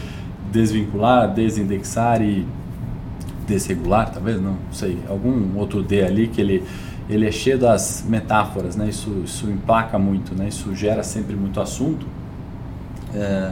desvincular, 0.52 1.34
desindexar 1.34 2.22
e 2.22 2.46
desregular, 3.46 4.12
talvez, 4.12 4.42
não 4.42 4.58
sei, 4.72 4.98
algum 5.10 5.58
outro 5.58 5.82
D 5.82 6.04
ali 6.04 6.28
que 6.28 6.42
ele 6.42 6.64
ele 7.10 7.28
é 7.28 7.32
cheio 7.32 7.58
das 7.58 8.06
metáforas, 8.08 8.76
né? 8.76 8.88
Isso 8.90 9.22
isso 9.24 9.50
emplaca 9.50 9.98
muito, 9.98 10.36
né? 10.36 10.48
Isso 10.48 10.74
gera 10.76 11.04
sempre 11.04 11.36
muito 11.36 11.60
assunto. 11.62 12.06
É, 13.14 13.52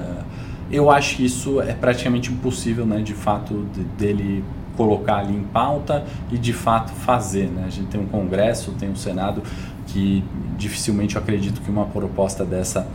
eu 0.71 0.89
acho 0.91 1.17
que 1.17 1.25
isso 1.25 1.62
é 1.62 1.74
praticamente 1.74 2.31
impossível, 2.31 2.85
né? 2.85 3.01
De 3.01 3.13
fato, 3.13 3.65
de, 3.74 3.83
dele 3.83 4.43
colocar 4.75 5.17
ali 5.17 5.33
em 5.33 5.43
pauta 5.43 6.03
e 6.31 6.38
de 6.38 6.51
fato 6.51 6.91
fazer, 6.91 7.47
né? 7.47 7.63
A 7.65 7.69
gente 7.69 7.88
tem 7.88 8.01
um 8.01 8.07
Congresso, 8.07 8.71
tem 8.74 8.89
um 8.89 8.95
Senado 8.95 9.41
que 9.88 10.24
dificilmente 10.57 11.15
eu 11.15 11.21
acredito 11.21 11.62
que 11.62 11.69
uma 11.69 11.85
proposta 11.85 12.43
dessa 12.43 12.88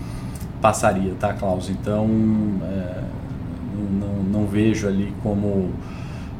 passaria, 0.60 1.14
tá, 1.18 1.32
Klaus? 1.32 1.70
Então, 1.70 2.06
é, 2.62 3.02
não, 3.98 4.40
não 4.40 4.46
vejo 4.46 4.86
ali 4.86 5.14
como 5.22 5.70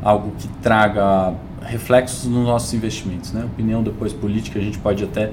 algo 0.03 0.33
que 0.39 0.49
traga 0.63 1.35
reflexos 1.61 2.27
nos 2.27 2.45
nossos 2.45 2.73
investimentos, 2.75 3.33
né? 3.33 3.45
Opinião 3.45 3.83
depois 3.83 4.13
política 4.13 4.59
a 4.59 4.63
gente 4.63 4.79
pode 4.79 5.05
até 5.05 5.33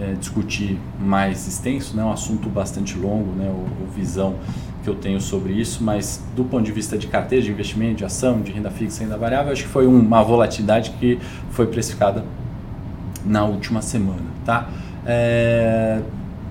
é, 0.00 0.12
discutir 0.14 0.78
mais 1.00 1.46
extenso, 1.46 1.96
né? 1.96 2.02
Um 2.02 2.12
assunto 2.12 2.48
bastante 2.48 2.98
longo, 2.98 3.32
né? 3.32 3.48
Ou, 3.48 3.66
ou 3.80 3.86
visão 3.94 4.34
que 4.82 4.90
eu 4.90 4.94
tenho 4.94 5.20
sobre 5.20 5.52
isso, 5.52 5.82
mas 5.82 6.22
do 6.36 6.44
ponto 6.44 6.64
de 6.64 6.70
vista 6.70 6.96
de 6.96 7.08
carteira 7.08 7.44
de 7.44 7.50
investimento, 7.50 7.96
de 7.96 8.04
ação, 8.04 8.40
de 8.40 8.52
renda 8.52 8.70
fixa, 8.70 9.02
renda 9.02 9.18
variável, 9.18 9.52
acho 9.52 9.64
que 9.64 9.68
foi 9.68 9.86
uma 9.86 10.22
volatilidade 10.22 10.90
que 11.00 11.18
foi 11.50 11.66
precificada 11.66 12.24
na 13.24 13.44
última 13.44 13.82
semana, 13.82 14.22
tá? 14.44 14.68
É, 15.04 16.00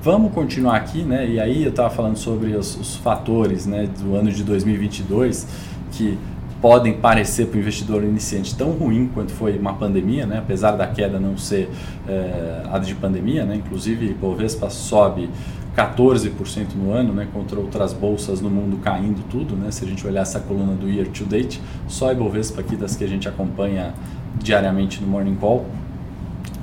vamos 0.01 0.33
continuar 0.33 0.75
aqui, 0.75 1.03
né? 1.03 1.27
E 1.27 1.39
aí 1.39 1.63
eu 1.63 1.69
estava 1.69 1.89
falando 1.89 2.17
sobre 2.17 2.55
os, 2.55 2.75
os, 2.77 2.95
fatores, 2.97 3.65
né, 3.65 3.87
do 3.99 4.15
ano 4.15 4.31
de 4.31 4.43
2022 4.43 5.47
que 5.91 6.17
podem 6.65 6.93
parecer 6.93 7.45
para 7.45 7.57
o 7.57 7.59
investidor 7.59 8.03
iniciante 8.03 8.55
tão 8.55 8.71
ruim 8.71 9.07
quanto 9.13 9.31
foi 9.31 9.55
uma 9.55 9.75
pandemia, 9.75 10.25
né? 10.25 10.39
Apesar 10.39 10.71
da 10.71 10.87
queda 10.87 11.19
não 11.19 11.37
ser 11.37 11.69
é, 12.07 12.63
a 12.73 12.79
de 12.79 12.95
pandemia, 12.95 13.45
né? 13.45 13.57
Inclusive, 13.57 14.11
Bovespa 14.15 14.67
sobe 14.71 15.29
14% 15.77 16.73
no 16.75 16.91
ano, 16.91 17.13
né, 17.13 17.27
contra 17.31 17.59
outras 17.59 17.93
bolsas 17.93 18.41
no 18.41 18.49
mundo 18.49 18.77
caindo 18.77 19.23
tudo, 19.29 19.55
né? 19.55 19.69
Se 19.69 19.85
a 19.85 19.87
gente 19.87 20.07
olhar 20.07 20.21
essa 20.21 20.39
coluna 20.39 20.73
do 20.73 20.89
year 20.89 21.07
to 21.09 21.23
date, 21.25 21.61
só 21.87 22.09
a 22.09 22.13
Ibovespa 22.13 22.61
aqui 22.61 22.75
das 22.75 22.95
que 22.95 23.03
a 23.03 23.07
gente 23.07 23.29
acompanha 23.29 23.93
diariamente 24.39 24.99
no 24.99 25.07
Morning 25.07 25.35
Call 25.35 25.67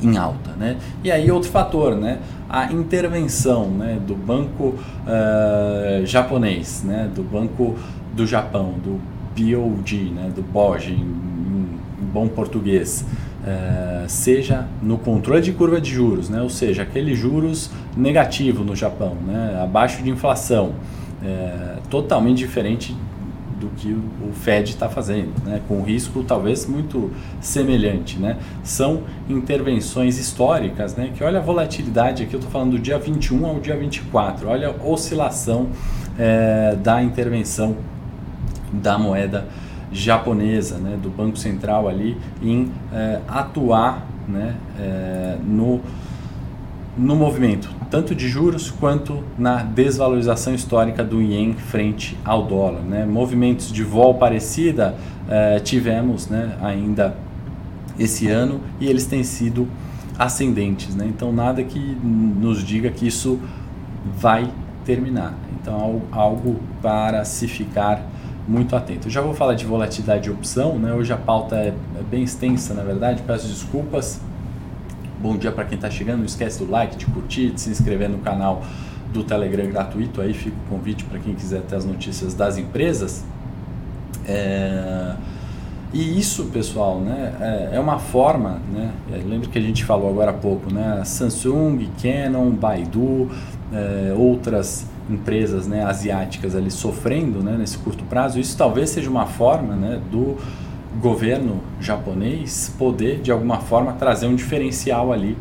em 0.02 0.16
alta, 0.16 0.50
né? 0.58 0.78
E 1.04 1.12
aí 1.12 1.30
outro 1.30 1.48
fator, 1.48 1.94
né? 1.94 2.18
A 2.48 2.72
intervenção, 2.72 3.68
né, 3.68 4.00
do 4.04 4.16
banco 4.16 4.74
uh, 4.74 6.04
japonês, 6.04 6.82
né, 6.82 7.08
do 7.14 7.22
banco 7.22 7.76
do 8.12 8.26
Japão, 8.26 8.74
do 8.84 9.00
BOD, 9.36 10.10
né, 10.10 10.30
do 10.34 10.42
BOJ 10.42 10.92
em, 10.92 11.00
em 11.00 12.06
bom 12.12 12.28
português, 12.28 13.04
uh, 13.42 14.08
seja 14.08 14.66
no 14.82 14.98
controle 14.98 15.40
de 15.40 15.52
curva 15.52 15.80
de 15.80 15.90
juros, 15.90 16.28
né, 16.28 16.42
ou 16.42 16.50
seja, 16.50 16.82
aquele 16.82 17.14
juros 17.14 17.70
negativo 17.96 18.64
no 18.64 18.74
Japão, 18.76 19.16
né, 19.26 19.60
abaixo 19.62 20.02
de 20.02 20.10
inflação, 20.10 20.74
uh, 21.22 21.80
totalmente 21.88 22.38
diferente 22.38 22.96
do 23.62 23.68
que 23.76 23.92
o 23.92 24.32
Fed 24.32 24.70
está 24.70 24.88
fazendo, 24.88 25.32
né? 25.44 25.60
com 25.68 25.82
risco 25.82 26.24
talvez 26.24 26.66
muito 26.66 27.12
semelhante. 27.40 28.18
Né? 28.18 28.36
São 28.64 29.04
intervenções 29.30 30.18
históricas, 30.18 30.96
né? 30.96 31.12
que 31.14 31.22
olha 31.22 31.38
a 31.38 31.42
volatilidade, 31.42 32.24
aqui 32.24 32.34
eu 32.34 32.38
estou 32.38 32.50
falando 32.50 32.72
do 32.72 32.78
dia 32.80 32.98
21 32.98 33.46
ao 33.46 33.60
dia 33.60 33.76
24, 33.76 34.48
olha 34.48 34.68
a 34.68 34.86
oscilação 34.86 35.68
é, 36.18 36.76
da 36.82 37.02
intervenção 37.02 37.76
da 38.72 38.98
moeda 38.98 39.46
japonesa, 39.92 40.78
né? 40.78 40.98
do 41.00 41.10
Banco 41.10 41.36
Central 41.36 41.88
ali, 41.88 42.16
em 42.42 42.70
é, 42.92 43.20
atuar 43.28 44.06
né? 44.26 44.54
É, 44.78 45.36
no 45.44 45.80
no 46.96 47.16
movimento 47.16 47.70
tanto 47.92 48.14
de 48.14 48.26
juros 48.26 48.70
quanto 48.70 49.22
na 49.36 49.62
desvalorização 49.62 50.54
histórica 50.54 51.04
do 51.04 51.20
ien 51.20 51.52
frente 51.52 52.16
ao 52.24 52.42
dólar. 52.42 52.80
Né? 52.80 53.04
Movimentos 53.04 53.70
de 53.70 53.84
vol 53.84 54.14
parecida 54.14 54.96
eh, 55.28 55.60
tivemos 55.60 56.26
né, 56.26 56.56
ainda 56.62 57.14
esse 57.98 58.28
ano 58.28 58.62
e 58.80 58.86
eles 58.86 59.04
têm 59.04 59.22
sido 59.22 59.68
ascendentes. 60.18 60.96
Né? 60.96 61.04
Então, 61.06 61.30
nada 61.34 61.62
que 61.62 61.78
nos 61.78 62.64
diga 62.64 62.90
que 62.90 63.06
isso 63.06 63.38
vai 64.18 64.50
terminar. 64.86 65.34
Então, 65.60 66.00
algo 66.10 66.60
para 66.80 67.26
se 67.26 67.46
ficar 67.46 68.02
muito 68.46 68.74
atento. 68.74 69.08
Eu 69.08 69.10
já 69.10 69.20
vou 69.20 69.34
falar 69.34 69.54
de 69.54 69.64
volatilidade 69.64 70.24
de 70.24 70.30
opção, 70.30 70.78
né? 70.78 70.92
hoje 70.92 71.12
a 71.12 71.16
pauta 71.16 71.56
é, 71.56 71.68
é 71.68 72.02
bem 72.10 72.22
extensa, 72.22 72.74
na 72.74 72.82
verdade, 72.82 73.22
peço 73.26 73.46
desculpas 73.46 74.20
Bom 75.22 75.36
dia 75.36 75.52
para 75.52 75.64
quem 75.64 75.76
está 75.76 75.88
chegando. 75.88 76.18
Não 76.18 76.26
esquece 76.26 76.58
do 76.58 76.68
like, 76.68 76.96
de 76.96 77.06
curtir, 77.06 77.50
de 77.50 77.60
se 77.60 77.70
inscrever 77.70 78.08
no 78.08 78.18
canal 78.18 78.60
do 79.12 79.22
Telegram 79.22 79.70
gratuito. 79.70 80.20
Aí 80.20 80.34
fica 80.34 80.56
o 80.66 80.68
convite 80.68 81.04
para 81.04 81.20
quem 81.20 81.32
quiser 81.32 81.62
ter 81.62 81.76
as 81.76 81.84
notícias 81.84 82.34
das 82.34 82.58
empresas. 82.58 83.24
É... 84.26 85.14
E 85.92 86.18
isso, 86.18 86.46
pessoal, 86.46 86.98
né, 86.98 87.34
é, 87.40 87.76
é 87.76 87.80
uma 87.80 87.98
forma, 87.98 88.60
né, 88.72 88.90
é, 89.12 89.16
lembra 89.18 89.46
que 89.48 89.58
a 89.58 89.62
gente 89.62 89.84
falou 89.84 90.08
agora 90.08 90.30
há 90.30 90.34
pouco, 90.34 90.72
né, 90.72 91.02
Samsung, 91.04 91.86
Canon, 92.02 92.48
Baidu, 92.50 93.30
é, 93.70 94.14
outras 94.16 94.86
empresas 95.12 95.66
né, 95.66 95.84
asiáticas 95.84 96.54
ali 96.56 96.70
sofrendo 96.70 97.42
né, 97.42 97.56
nesse 97.58 97.78
curto 97.78 98.04
prazo, 98.04 98.38
isso 98.38 98.56
talvez 98.56 98.90
seja 98.90 99.10
uma 99.10 99.26
forma 99.26 99.74
né, 99.74 100.00
do 100.10 100.36
governo 101.00 101.60
japonês 101.80 102.74
poder 102.78 103.20
de 103.20 103.30
alguma 103.30 103.58
forma 103.58 103.92
trazer 103.94 104.26
um 104.26 104.34
diferencial 104.34 105.12
ali 105.12 105.36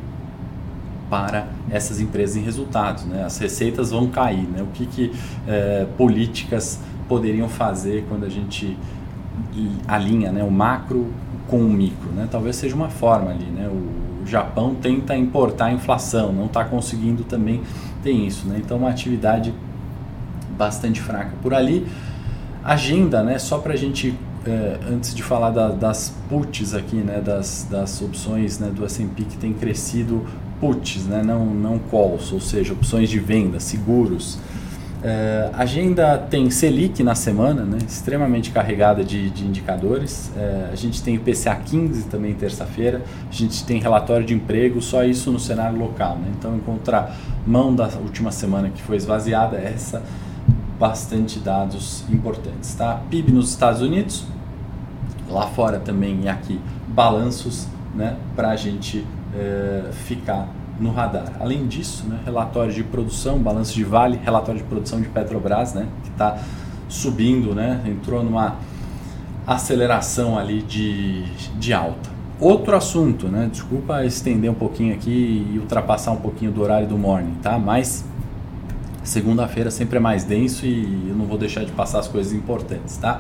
para 1.10 1.48
essas 1.70 2.00
empresas 2.00 2.38
em 2.38 2.42
resultados. 2.42 3.04
Né? 3.04 3.24
As 3.24 3.38
receitas 3.38 3.92
vão 3.92 4.08
cair. 4.08 4.48
Né? 4.48 4.62
O 4.62 4.68
que, 4.68 4.86
que 4.86 5.12
é, 5.46 5.86
políticas 5.98 6.80
poderiam 7.08 7.50
fazer 7.50 8.06
quando 8.08 8.24
a 8.24 8.30
gente 8.30 8.78
alinha 9.86 10.32
né, 10.32 10.42
o 10.42 10.50
macro 10.50 11.14
com 11.50 11.58
o 11.58 11.70
micro? 11.70 12.10
Né? 12.12 12.30
Talvez 12.32 12.56
seja 12.56 12.74
uma 12.74 12.90
forma 12.90 13.30
ali. 13.30 13.44
Né? 13.44 13.68
O 13.68 13.91
Japão 14.32 14.74
tenta 14.74 15.16
importar 15.16 15.66
a 15.66 15.74
inflação, 15.74 16.32
não 16.32 16.46
está 16.46 16.64
conseguindo 16.64 17.24
também, 17.24 17.62
tem 18.02 18.26
isso. 18.26 18.48
Né? 18.48 18.62
Então, 18.64 18.78
uma 18.78 18.90
atividade 18.90 19.54
bastante 20.58 21.02
fraca 21.02 21.34
por 21.42 21.54
ali. 21.54 21.86
Agenda, 22.64 23.22
né? 23.24 23.38
só 23.38 23.58
para 23.58 23.74
a 23.74 23.76
gente 23.76 24.18
é, 24.46 24.80
antes 24.90 25.14
de 25.14 25.22
falar 25.22 25.52
da, 25.52 25.68
das 25.70 26.14
puts 26.30 26.74
aqui, 26.74 26.96
né, 26.96 27.22
das, 27.22 27.68
das 27.70 28.02
opções 28.02 28.58
né, 28.58 28.70
do 28.70 28.84
S&P 28.84 29.24
que 29.24 29.38
tem 29.38 29.54
crescido 29.54 30.26
puts, 30.60 31.06
né, 31.06 31.22
não, 31.24 31.46
não 31.46 31.78
calls, 31.78 32.32
ou 32.32 32.40
seja, 32.40 32.74
opções 32.74 33.10
de 33.10 33.20
venda, 33.20 33.60
seguros. 33.60 34.40
É, 35.04 35.50
a 35.54 35.64
agenda 35.64 36.18
tem 36.18 36.50
Selic 36.52 37.02
na 37.02 37.16
semana, 37.16 37.64
né, 37.64 37.80
extremamente 37.88 38.52
carregada 38.52 39.04
de, 39.04 39.30
de 39.32 39.46
indicadores. 39.46 40.32
É, 40.38 40.70
a 40.72 40.76
gente 40.76 41.02
tem 41.02 41.18
o 41.18 41.22
PCA 41.22 41.56
15 41.56 42.08
também 42.08 42.34
terça-feira. 42.36 43.02
A 43.28 43.34
gente 43.34 43.66
tem 43.66 43.80
relatório 43.80 44.26
de 44.26 44.34
emprego, 44.34 44.82
só 44.82 45.04
isso 45.04 45.32
no 45.32 45.40
cenário 45.40 45.78
local. 45.78 46.18
Né? 46.18 46.32
Então, 46.38 46.56
encontrar 46.56 47.18
mão 47.46 47.74
da 47.74 47.88
última 47.98 48.32
semana 48.32 48.70
que 48.70 48.82
foi 48.82 48.96
esvaziada, 48.96 49.58
essa 49.58 50.04
bastante 50.80 51.38
dados 51.38 52.04
importantes, 52.10 52.74
tá? 52.74 53.02
PIB 53.10 53.32
nos 53.32 53.52
Estados 53.52 53.82
Unidos, 53.82 54.26
lá 55.30 55.46
fora 55.46 55.80
também 55.80 56.22
e 56.24 56.28
aqui 56.28 56.60
balanços, 56.88 57.68
né, 57.94 58.18
para 58.36 58.50
a 58.50 58.56
gente 58.56 59.06
é, 59.36 59.92
ficar 59.92 60.50
no 60.82 60.92
radar. 60.92 61.32
Além 61.40 61.68
disso, 61.68 62.06
né, 62.08 62.20
relatório 62.26 62.74
de 62.74 62.84
produção, 62.84 63.38
balanço 63.38 63.74
de 63.74 63.84
Vale, 63.84 64.20
relatório 64.24 64.60
de 64.60 64.68
produção 64.68 65.00
de 65.00 65.08
Petrobras, 65.08 65.74
né, 65.74 65.88
que 66.04 66.10
está 66.10 66.40
subindo, 66.90 67.54
né, 67.54 67.82
entrou 67.86 68.24
numa 68.24 68.56
aceleração 69.46 70.38
ali 70.38 70.62
de, 70.62 71.24
de 71.60 71.74
alta. 71.74 72.10
Outro 72.40 72.76
assunto, 72.76 73.28
né, 73.28 73.48
desculpa 73.52 74.04
estender 74.04 74.50
um 74.50 74.56
pouquinho 74.56 74.94
aqui 74.94 75.48
e 75.54 75.60
ultrapassar 75.60 76.12
um 76.12 76.18
pouquinho 76.18 76.52
do 76.52 76.62
horário 76.62 76.88
do 76.88 76.98
morning, 76.98 77.36
tá? 77.42 77.60
Mas 77.60 78.04
Segunda-feira 79.04 79.72
sempre 79.72 79.98
é 79.98 80.00
mais 80.00 80.24
denso 80.24 80.66
e 80.66 81.10
eu 81.10 81.16
não 81.16 81.26
vou 81.26 81.38
deixar 81.38 81.66
de 81.66 81.72
passar 81.72 82.00
as 82.00 82.08
coisas 82.08 82.34
importantes, 82.34 82.98
tá? 82.98 83.20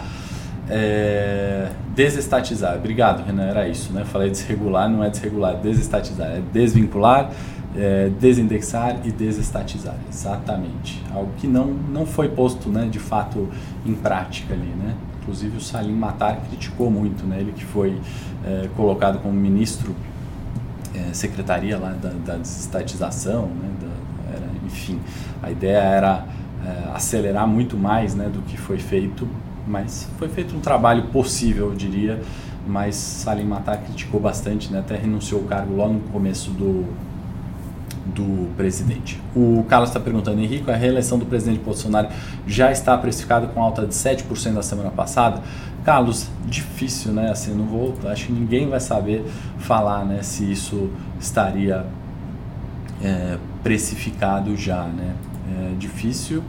É, 0.74 1.70
desestatizar. 1.94 2.78
Obrigado, 2.78 3.26
Renan. 3.26 3.44
Era 3.44 3.68
isso, 3.68 3.92
né? 3.92 4.06
Falei 4.06 4.30
desregular, 4.30 4.90
não 4.90 5.04
é 5.04 5.10
desregular, 5.10 5.56
é 5.56 5.58
desestatizar. 5.58 6.28
É 6.28 6.42
desvincular, 6.54 7.32
é, 7.76 8.10
desindexar 8.20 8.98
e 9.04 9.12
desestatizar. 9.12 9.96
Exatamente. 10.10 11.04
Algo 11.14 11.32
que 11.38 11.48
não, 11.48 11.66
não 11.66 12.06
foi 12.06 12.30
posto, 12.30 12.70
né, 12.70 12.88
de 12.90 13.00
fato, 13.00 13.50
em 13.86 13.94
prática 13.94 14.54
ali, 14.54 14.74
né? 14.82 14.96
Inclusive 15.22 15.58
o 15.58 15.62
Salim 15.62 15.94
Matar 15.94 16.40
criticou 16.48 16.90
muito, 16.90 17.26
né? 17.26 17.38
Ele 17.40 17.52
que 17.52 17.66
foi 17.66 18.00
é, 18.46 18.70
colocado 18.76 19.20
como 19.22 19.34
ministro, 19.34 19.94
é, 20.96 21.14
secretaria 21.14 21.78
lá 21.78 21.90
da, 21.90 22.10
da 22.26 22.38
desestatização, 22.38 23.48
né? 23.48 23.70
Da, 23.82 24.36
era, 24.38 24.48
enfim 24.66 25.00
a 25.42 25.50
ideia 25.50 25.78
era 25.78 26.26
é, 26.66 26.96
acelerar 26.96 27.48
muito 27.48 27.76
mais 27.78 28.14
né, 28.14 28.30
do 28.30 28.42
que 28.44 28.58
foi 28.58 28.78
feito, 28.78 29.28
mas 29.72 30.08
foi 30.20 30.28
feito 30.28 30.56
um 30.56 30.60
trabalho 30.60 31.04
possível, 31.08 31.70
eu 31.70 31.76
diria. 31.76 32.22
Mas 32.68 32.96
Salim 32.96 33.46
Matar 33.46 33.78
criticou 33.78 34.20
bastante, 34.20 34.72
né, 34.72 34.80
até 34.80 34.96
renunciou 34.96 35.42
o 35.42 35.46
cargo 35.46 35.74
logo 35.74 35.94
no 35.94 36.00
começo 36.12 36.52
do, 36.52 36.86
do 38.06 38.56
presidente. 38.56 39.20
O 39.36 39.64
Carlos 39.68 39.90
está 39.90 40.00
perguntando, 40.00 40.40
Henrique, 40.40 40.70
a 40.70 40.76
reeleição 40.76 41.18
do 41.18 41.26
presidente 41.26 41.60
Bolsonaro 41.60 42.10
já 42.46 42.72
está 42.72 42.96
precificada 42.98 43.48
com 43.48 43.64
alta 43.64 43.88
de 43.88 43.96
7% 43.96 44.54
da 44.54 44.62
semana 44.62 44.92
passada? 44.92 45.42
Carlos, 45.84 46.28
difícil, 46.46 47.12
né? 47.14 47.32
Assim, 47.32 47.56
não 47.56 47.66
vou, 47.66 47.98
acho 48.06 48.28
que 48.28 48.34
ninguém 48.34 48.70
vai 48.70 48.80
saber 48.80 49.26
falar, 49.58 50.06
né, 50.06 50.22
se 50.22 50.52
isso 50.52 50.92
estaria 51.20 51.84
é, 53.02 53.40
precificado 53.64 54.56
já, 54.56 54.84
né? 54.84 55.16
é 55.52 55.76
difícil, 55.78 56.44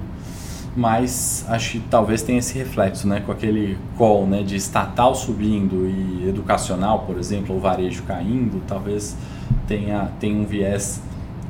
mas 0.75 1.45
acho 1.49 1.73
que 1.73 1.81
talvez 1.81 2.23
tenha 2.23 2.39
esse 2.39 2.57
reflexo, 2.57 3.07
né, 3.07 3.21
com 3.21 3.31
aquele 3.31 3.77
call, 3.97 4.27
né, 4.27 4.43
de 4.43 4.57
estatal 4.57 5.15
subindo 5.15 5.87
e 5.87 6.29
educacional, 6.29 7.01
por 7.01 7.19
exemplo, 7.19 7.55
ou 7.55 7.61
varejo 7.61 8.03
caindo, 8.05 8.63
talvez 8.67 9.17
tenha, 9.67 10.11
tenha 10.19 10.35
um 10.35 10.47
viés 10.47 11.03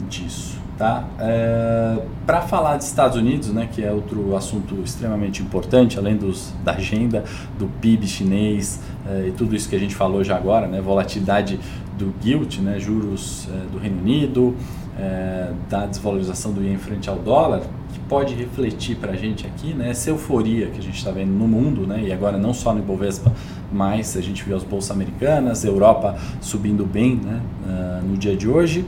disso, 0.08 0.58
tá? 0.76 1.04
É, 1.20 2.02
Para 2.26 2.42
falar 2.42 2.76
dos 2.76 2.86
Estados 2.86 3.16
Unidos, 3.16 3.48
né, 3.52 3.68
que 3.70 3.84
é 3.84 3.92
outro 3.92 4.34
assunto 4.34 4.74
extremamente 4.84 5.40
importante, 5.40 5.98
além 5.98 6.16
dos, 6.16 6.52
da 6.64 6.72
agenda, 6.72 7.24
do 7.56 7.68
PIB 7.80 8.06
chinês 8.08 8.80
é, 9.08 9.28
e 9.28 9.32
tudo 9.32 9.54
isso 9.54 9.68
que 9.68 9.76
a 9.76 9.78
gente 9.78 9.94
falou 9.94 10.24
já 10.24 10.36
agora, 10.36 10.66
né, 10.66 10.80
volatilidade 10.80 11.60
do 11.96 12.12
gilt, 12.20 12.58
né, 12.58 12.80
juros 12.80 13.48
é, 13.48 13.70
do 13.70 13.78
Reino 13.78 14.00
Unido, 14.00 14.56
é, 14.98 15.52
da 15.70 15.86
desvalorização 15.86 16.52
do 16.52 16.62
ien 16.62 16.76
frente 16.76 17.08
ao 17.08 17.16
dólar, 17.16 17.62
pode 18.12 18.34
refletir 18.34 18.96
para 18.96 19.12
a 19.12 19.16
gente 19.16 19.46
aqui, 19.46 19.72
né, 19.72 19.88
essa 19.88 20.10
euforia 20.10 20.66
que 20.66 20.78
a 20.78 20.82
gente 20.82 20.98
está 20.98 21.10
vendo 21.10 21.30
no 21.30 21.48
mundo, 21.48 21.86
né, 21.86 22.02
e 22.04 22.12
agora 22.12 22.36
não 22.36 22.52
só 22.52 22.74
no 22.74 22.80
Ibovespa, 22.80 23.32
mas 23.72 24.18
a 24.18 24.20
gente 24.20 24.44
viu 24.44 24.54
as 24.54 24.62
bolsas 24.62 24.90
americanas, 24.90 25.64
Europa 25.64 26.18
subindo 26.38 26.84
bem 26.84 27.16
né, 27.16 27.40
uh, 27.64 28.06
no 28.06 28.18
dia 28.18 28.36
de 28.36 28.46
hoje, 28.46 28.84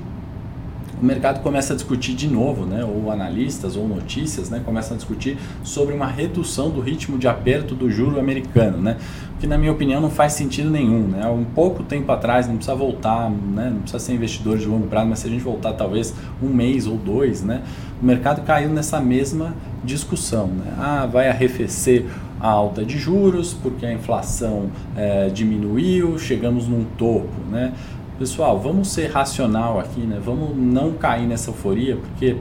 o 1.01 1.05
mercado 1.05 1.43
começa 1.43 1.73
a 1.73 1.77
discutir 1.77 2.15
de 2.15 2.29
novo, 2.29 2.65
né, 2.65 2.85
ou 2.85 3.11
analistas 3.11 3.77
ou 3.77 3.87
notícias 3.87 4.51
né, 4.51 4.63
começam 4.65 4.95
a 4.95 4.97
discutir 4.97 5.37
sobre 5.63 5.95
uma 5.95 6.07
redução 6.07 6.71
do 6.71 6.81
ritmo 6.81 7.19
de 7.19 7.29
aperto 7.29 7.75
do 7.75 7.91
juro 7.91 8.19
americano, 8.19 8.79
né, 8.79 8.97
que 9.41 9.47
na 9.47 9.59
minha 9.59 9.73
opinião 9.73 10.01
não 10.01 10.11
faz 10.11 10.33
sentido 10.35 10.71
nenhum. 10.71 11.09
Né, 11.09 11.27
um 11.27 11.45
pouco 11.45 11.83
tempo 11.83 12.11
atrás, 12.13 12.47
não 12.47 12.57
precisa 12.57 12.77
voltar, 12.77 13.31
né, 13.31 13.71
não 13.71 13.81
precisa 13.81 13.99
ser 13.99 14.15
investidor 14.15 14.59
de 14.59 14.67
longo 14.67 14.87
prazo, 14.87 15.09
mas 15.09 15.19
se 15.19 15.27
a 15.27 15.31
gente 15.31 15.43
voltar 15.43 15.73
talvez 15.73 16.15
um 16.43 16.49
mês 16.49 16.87
ou 16.87 16.97
dois, 16.97 17.43
né, 17.43 17.63
o 18.01 18.05
mercado 18.05 18.43
caiu 18.43 18.71
nessa 18.71 19.01
mesma 19.01 19.55
discussão. 19.85 20.47
Né, 20.47 20.73
ah, 20.79 21.07
vai 21.07 21.29
arrefecer 21.29 22.07
a 22.41 22.49
alta 22.49 22.85
de 22.85 22.99
juros 22.99 23.55
porque 23.55 23.87
a 23.87 23.93
inflação 23.93 24.71
é, 24.97 25.29
diminuiu, 25.29 26.19
chegamos 26.19 26.69
num 26.69 26.85
topo, 26.85 27.33
né? 27.51 27.73
Pessoal, 28.19 28.61
vamos 28.61 28.93
ser 28.93 29.11
racional 29.11 29.81
aqui, 29.81 30.01
né? 30.01 30.21
Vamos 30.25 30.57
não 30.57 30.93
cair 30.93 31.27
nessa 31.27 31.51
euforia, 31.51 31.97
porque 31.97 32.37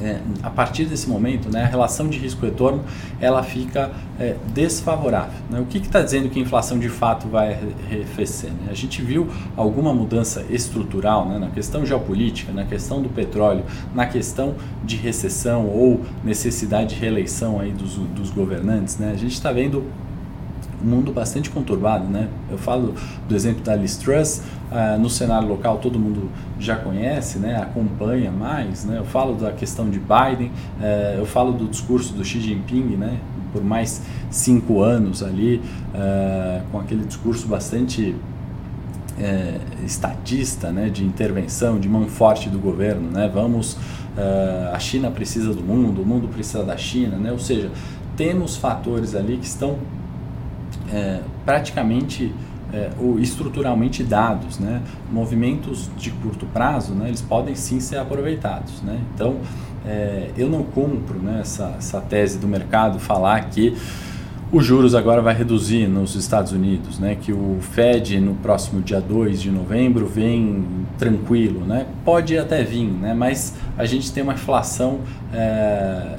é, 0.00 0.20
a 0.42 0.50
partir 0.50 0.84
desse 0.84 1.08
momento, 1.08 1.50
né, 1.50 1.64
a 1.64 1.66
relação 1.66 2.08
de 2.08 2.18
risco-retorno 2.18 2.84
ela 3.20 3.42
fica 3.42 3.90
é, 4.20 4.36
desfavorável. 4.52 5.40
Né? 5.50 5.58
O 5.58 5.64
que 5.64 5.78
está 5.78 6.02
dizendo 6.02 6.28
que 6.28 6.38
a 6.38 6.42
inflação 6.42 6.78
de 6.78 6.88
fato 6.88 7.26
vai 7.28 7.58
arrefecer? 7.86 8.50
Né? 8.50 8.68
A 8.70 8.74
gente 8.74 9.02
viu 9.02 9.26
alguma 9.56 9.92
mudança 9.92 10.44
estrutural 10.50 11.26
né, 11.26 11.38
na 11.38 11.48
questão 11.48 11.84
geopolítica, 11.84 12.52
na 12.52 12.64
questão 12.64 13.02
do 13.02 13.08
petróleo, 13.08 13.64
na 13.94 14.06
questão 14.06 14.54
de 14.84 14.96
recessão 14.96 15.66
ou 15.66 16.02
necessidade 16.22 16.94
de 16.94 17.00
reeleição 17.00 17.58
aí 17.58 17.72
dos, 17.72 17.94
dos 17.96 18.30
governantes. 18.30 18.98
Né? 18.98 19.10
A 19.12 19.16
gente 19.16 19.32
está 19.32 19.50
vendo 19.50 19.84
mundo 20.82 21.12
bastante 21.12 21.50
conturbado, 21.50 22.04
né? 22.04 22.28
Eu 22.50 22.58
falo 22.58 22.94
do 23.28 23.34
exemplo 23.34 23.62
da 23.62 23.74
Liz 23.74 23.96
Truss, 23.96 24.42
uh, 24.70 24.98
no 24.98 25.10
cenário 25.10 25.48
local 25.48 25.78
todo 25.78 25.98
mundo 25.98 26.30
já 26.58 26.76
conhece, 26.76 27.38
né? 27.38 27.56
Acompanha 27.60 28.30
mais, 28.30 28.84
né? 28.84 28.98
Eu 28.98 29.04
falo 29.04 29.34
da 29.34 29.52
questão 29.52 29.90
de 29.90 29.98
Biden, 29.98 30.48
uh, 30.80 31.18
eu 31.18 31.26
falo 31.26 31.52
do 31.52 31.66
discurso 31.66 32.12
do 32.14 32.24
Xi 32.24 32.40
Jinping, 32.40 32.96
né? 32.96 33.18
Por 33.52 33.64
mais 33.64 34.02
cinco 34.30 34.82
anos 34.82 35.22
ali, 35.22 35.60
uh, 35.94 36.62
com 36.70 36.78
aquele 36.78 37.04
discurso 37.04 37.48
bastante 37.48 38.14
é, 39.20 39.58
estatista, 39.84 40.70
né, 40.70 40.88
de 40.88 41.04
intervenção, 41.04 41.80
de 41.80 41.88
mão 41.88 42.06
forte 42.06 42.48
do 42.48 42.56
governo, 42.56 43.10
né, 43.10 43.28
vamos, 43.28 43.76
a 44.72 44.78
China 44.78 45.10
precisa 45.10 45.52
do 45.52 45.60
mundo, 45.60 46.02
o 46.02 46.06
mundo 46.06 46.28
precisa 46.28 46.62
da 46.62 46.76
China, 46.76 47.16
né, 47.16 47.32
ou 47.32 47.38
seja, 47.40 47.68
temos 48.16 48.56
fatores 48.56 49.16
ali 49.16 49.36
que 49.36 49.46
estão 49.46 49.76
é, 50.92 51.20
praticamente 51.44 52.32
é, 52.72 52.90
ou 52.98 53.18
estruturalmente 53.18 54.02
dados, 54.02 54.58
né? 54.58 54.82
Movimentos 55.10 55.90
de 55.96 56.10
curto 56.10 56.46
prazo, 56.46 56.92
né? 56.92 57.08
Eles 57.08 57.22
podem 57.22 57.54
sim 57.54 57.80
ser 57.80 57.98
aproveitados, 57.98 58.82
né? 58.82 59.00
Então, 59.14 59.36
é, 59.86 60.30
eu 60.36 60.48
não 60.48 60.62
compro 60.62 61.18
né, 61.18 61.38
essa, 61.40 61.74
essa 61.78 62.00
tese 62.00 62.38
do 62.38 62.46
mercado 62.46 62.98
falar 62.98 63.48
que 63.48 63.74
os 64.50 64.64
juros 64.64 64.94
agora 64.94 65.20
vai 65.20 65.34
reduzir 65.34 65.86
nos 65.86 66.14
Estados 66.14 66.52
Unidos, 66.52 66.98
né? 66.98 67.16
Que 67.20 67.32
o 67.32 67.58
Fed 67.60 68.18
no 68.20 68.34
próximo 68.34 68.82
dia 68.82 69.00
2 69.00 69.40
de 69.40 69.50
novembro 69.50 70.06
vem 70.06 70.64
tranquilo, 70.98 71.64
né? 71.64 71.86
Pode 72.04 72.36
até 72.36 72.62
vir, 72.62 72.86
né? 72.86 73.14
Mas 73.14 73.54
a 73.76 73.84
gente 73.84 74.12
tem 74.12 74.22
uma 74.22 74.34
inflação 74.34 75.00
é, 75.32 76.16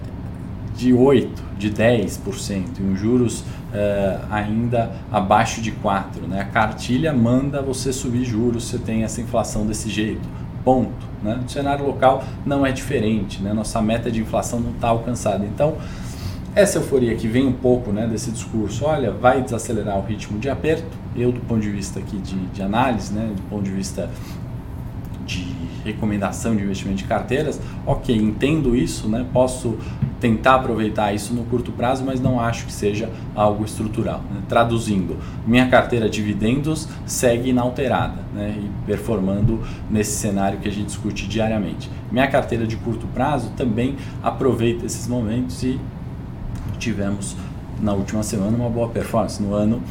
de 0.75 0.93
8, 0.93 1.43
de 1.57 1.71
10% 1.71 2.63
e 2.79 2.83
os 2.93 2.99
juros 2.99 3.43
uh, 3.69 4.25
ainda 4.29 4.91
abaixo 5.11 5.61
de 5.61 5.71
4. 5.71 6.27
Né? 6.27 6.41
A 6.41 6.45
cartilha 6.45 7.13
manda 7.13 7.61
você 7.61 7.91
subir 7.93 8.25
juros, 8.25 8.65
você 8.65 8.77
tem 8.77 9.03
essa 9.03 9.21
inflação 9.21 9.65
desse 9.65 9.89
jeito. 9.89 10.27
Ponto. 10.63 11.07
Né? 11.23 11.39
Cenário 11.47 11.85
local 11.85 12.23
não 12.45 12.65
é 12.65 12.71
diferente, 12.71 13.41
né? 13.41 13.53
nossa 13.53 13.81
meta 13.81 14.11
de 14.11 14.21
inflação 14.21 14.59
não 14.59 14.71
está 14.71 14.89
alcançada. 14.89 15.45
Então, 15.45 15.77
essa 16.55 16.79
euforia 16.79 17.15
que 17.15 17.27
vem 17.27 17.45
um 17.47 17.53
pouco 17.53 17.91
né, 17.91 18.07
desse 18.07 18.31
discurso, 18.31 18.85
olha, 18.85 19.11
vai 19.11 19.41
desacelerar 19.41 19.97
o 19.97 20.01
ritmo 20.01 20.39
de 20.39 20.49
aperto. 20.49 20.97
Eu, 21.15 21.31
do 21.31 21.39
ponto 21.41 21.61
de 21.61 21.69
vista 21.69 21.99
aqui 21.99 22.17
de, 22.17 22.35
de 22.47 22.61
análise, 22.61 23.13
né, 23.13 23.31
do 23.35 23.41
ponto 23.43 23.63
de 23.63 23.71
vista 23.71 24.09
de 25.25 25.68
recomendação 25.83 26.55
de 26.55 26.63
investimento 26.63 26.97
de 26.97 27.05
carteiras, 27.05 27.59
ok, 27.85 28.15
entendo 28.15 28.75
isso, 28.75 29.07
né, 29.07 29.25
posso 29.31 29.77
tentar 30.19 30.55
aproveitar 30.55 31.13
isso 31.13 31.33
no 31.33 31.43
curto 31.45 31.71
prazo, 31.71 32.03
mas 32.05 32.19
não 32.19 32.39
acho 32.39 32.65
que 32.65 32.73
seja 32.73 33.09
algo 33.33 33.63
estrutural. 33.63 34.21
Né? 34.29 34.41
Traduzindo, 34.47 35.17
minha 35.47 35.67
carteira 35.69 36.09
de 36.09 36.19
dividendos 36.19 36.87
segue 37.05 37.49
inalterada 37.49 38.21
né? 38.33 38.55
e 38.57 38.85
performando 38.85 39.61
nesse 39.89 40.17
cenário 40.17 40.59
que 40.59 40.67
a 40.67 40.71
gente 40.71 40.87
discute 40.87 41.27
diariamente. 41.27 41.89
Minha 42.11 42.27
carteira 42.27 42.67
de 42.67 42.75
curto 42.75 43.07
prazo 43.07 43.51
também 43.55 43.95
aproveita 44.21 44.85
esses 44.85 45.07
momentos 45.07 45.63
e 45.63 45.79
tivemos 46.77 47.35
na 47.81 47.93
última 47.93 48.23
semana 48.23 48.55
uma 48.57 48.69
boa 48.69 48.89
performance. 48.89 49.41
No 49.41 49.53
ano 49.53 49.81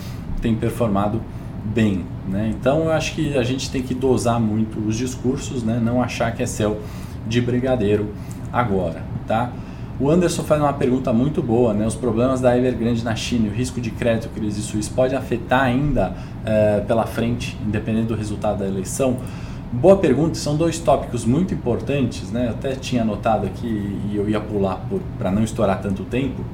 tem 0.41 0.55
performado 0.55 1.23
bem. 1.65 2.05
Né? 2.29 2.53
Então 2.55 2.85
eu 2.85 2.93
acho 2.93 3.15
que 3.15 3.37
a 3.37 3.43
gente 3.43 3.71
tem 3.71 3.83
que 3.83 3.95
dosar 3.95 4.41
muito 4.41 4.79
os 4.87 4.97
discursos, 4.97 5.63
né? 5.63 5.81
não 5.83 6.03
achar 6.03 6.35
que 6.35 6.43
é 6.43 6.47
céu 6.47 6.79
de 7.27 7.41
brigadeiro 7.41 8.09
agora. 8.53 9.03
Tá? 9.27 9.53
O 10.01 10.09
Anderson 10.09 10.45
faz 10.45 10.61
uma 10.61 10.73
pergunta 10.73 11.13
muito 11.13 11.43
boa, 11.43 11.75
né? 11.75 11.85
Os 11.85 11.97
problemas 11.97 12.41
da 12.41 12.57
Evergrande 12.57 13.03
na 13.03 13.17
China 13.17 13.49
o 13.49 13.53
risco 13.53 13.81
de 13.81 13.91
crédito 13.91 14.29
crise 14.29 14.63
suíça 14.63 14.93
pode 14.95 15.17
afetar 15.17 15.63
ainda 15.63 16.15
é, 16.47 16.81
pela 16.87 17.05
frente, 17.05 17.59
independente 17.67 18.07
do 18.07 18.15
resultado 18.15 18.61
da 18.61 18.67
eleição? 18.67 19.17
Boa 19.73 19.97
pergunta, 19.97 20.37
são 20.37 20.57
dois 20.57 20.79
tópicos 20.79 21.25
muito 21.25 21.53
importantes, 21.53 22.31
né? 22.31 22.47
Eu 22.47 22.51
até 22.51 22.77
tinha 22.77 23.03
anotado 23.03 23.45
aqui 23.47 23.67
e 24.09 24.15
eu 24.15 24.31
ia 24.31 24.41
pular 24.41 24.81
para 25.19 25.33
não 25.33 25.43
estourar 25.43 25.83
tanto 25.83 26.05
tempo. 26.05 26.45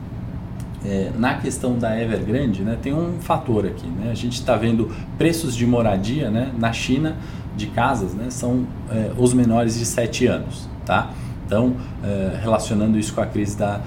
É, 0.85 1.11
na 1.17 1.35
questão 1.35 1.79
da 1.79 1.99
Evergrande, 1.99 2.63
né, 2.63 2.77
tem 2.81 2.93
um 2.93 3.19
fator 3.21 3.65
aqui, 3.65 3.87
né? 3.87 4.11
A 4.11 4.15
gente 4.15 4.35
está 4.35 4.55
vendo 4.55 4.95
preços 5.17 5.57
de 5.57 5.67
moradia, 5.67 6.31
né, 6.31 6.53
na 6.59 6.73
China 6.73 7.17
de 7.57 7.69
casas, 7.69 8.13
né, 8.13 8.27
são 8.29 8.67
é, 8.91 9.11
os 9.17 9.33
menores 9.33 9.79
de 9.79 9.87
7 9.87 10.27
anos, 10.27 10.69
tá? 10.85 11.11
Então, 11.47 11.77
eh, 12.03 12.39
relacionando 12.43 12.99
isso 12.99 13.15
com 13.15 13.21
a 13.21 13.27
crise 13.27 13.57
da 13.57 13.81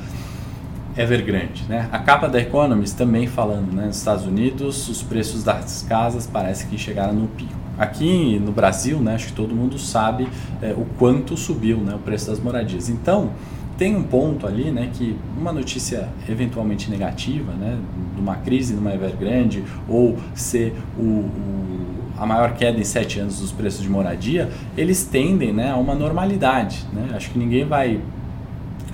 Evergrande. 0.95 1.63
Né? 1.67 1.87
A 1.91 1.99
capa 1.99 2.27
da 2.27 2.39
Economist 2.39 2.95
também 2.95 3.27
falando, 3.27 3.71
né, 3.73 3.85
nos 3.85 3.97
Estados 3.97 4.25
Unidos, 4.25 4.87
os 4.89 5.03
preços 5.03 5.43
das 5.43 5.85
casas 5.87 6.27
parece 6.27 6.67
que 6.67 6.77
chegaram 6.77 7.13
no 7.13 7.27
pico. 7.27 7.53
Aqui 7.77 8.39
no 8.39 8.51
Brasil, 8.51 8.99
né, 8.99 9.15
acho 9.15 9.27
que 9.27 9.33
todo 9.33 9.55
mundo 9.55 9.77
sabe 9.77 10.27
é, 10.61 10.71
o 10.71 10.85
quanto 10.97 11.37
subiu 11.37 11.77
né, 11.77 11.93
o 11.95 11.99
preço 11.99 12.29
das 12.29 12.39
moradias. 12.39 12.89
Então, 12.89 13.31
tem 13.77 13.95
um 13.95 14.03
ponto 14.03 14.47
ali, 14.47 14.71
né, 14.71 14.89
que 14.91 15.15
uma 15.37 15.51
notícia 15.51 16.09
eventualmente 16.27 16.89
negativa, 16.89 17.53
né, 17.53 17.77
de 18.15 18.21
uma 18.21 18.35
crise 18.37 18.73
numa 18.73 18.93
Evergrande 18.93 19.63
ou 19.87 20.17
ser 20.33 20.73
o, 20.97 21.01
o 21.01 21.67
a 22.17 22.25
maior 22.25 22.53
queda 22.53 22.79
em 22.79 22.83
sete 22.83 23.19
anos 23.19 23.39
dos 23.39 23.51
preços 23.51 23.83
de 23.83 23.89
moradia, 23.89 24.49
eles 24.75 25.05
tendem 25.05 25.53
né, 25.53 25.71
a 25.71 25.75
uma 25.75 25.93
normalidade. 25.93 26.83
Né? 26.91 27.09
Acho 27.13 27.29
que 27.29 27.37
ninguém 27.37 27.63
vai 27.63 28.01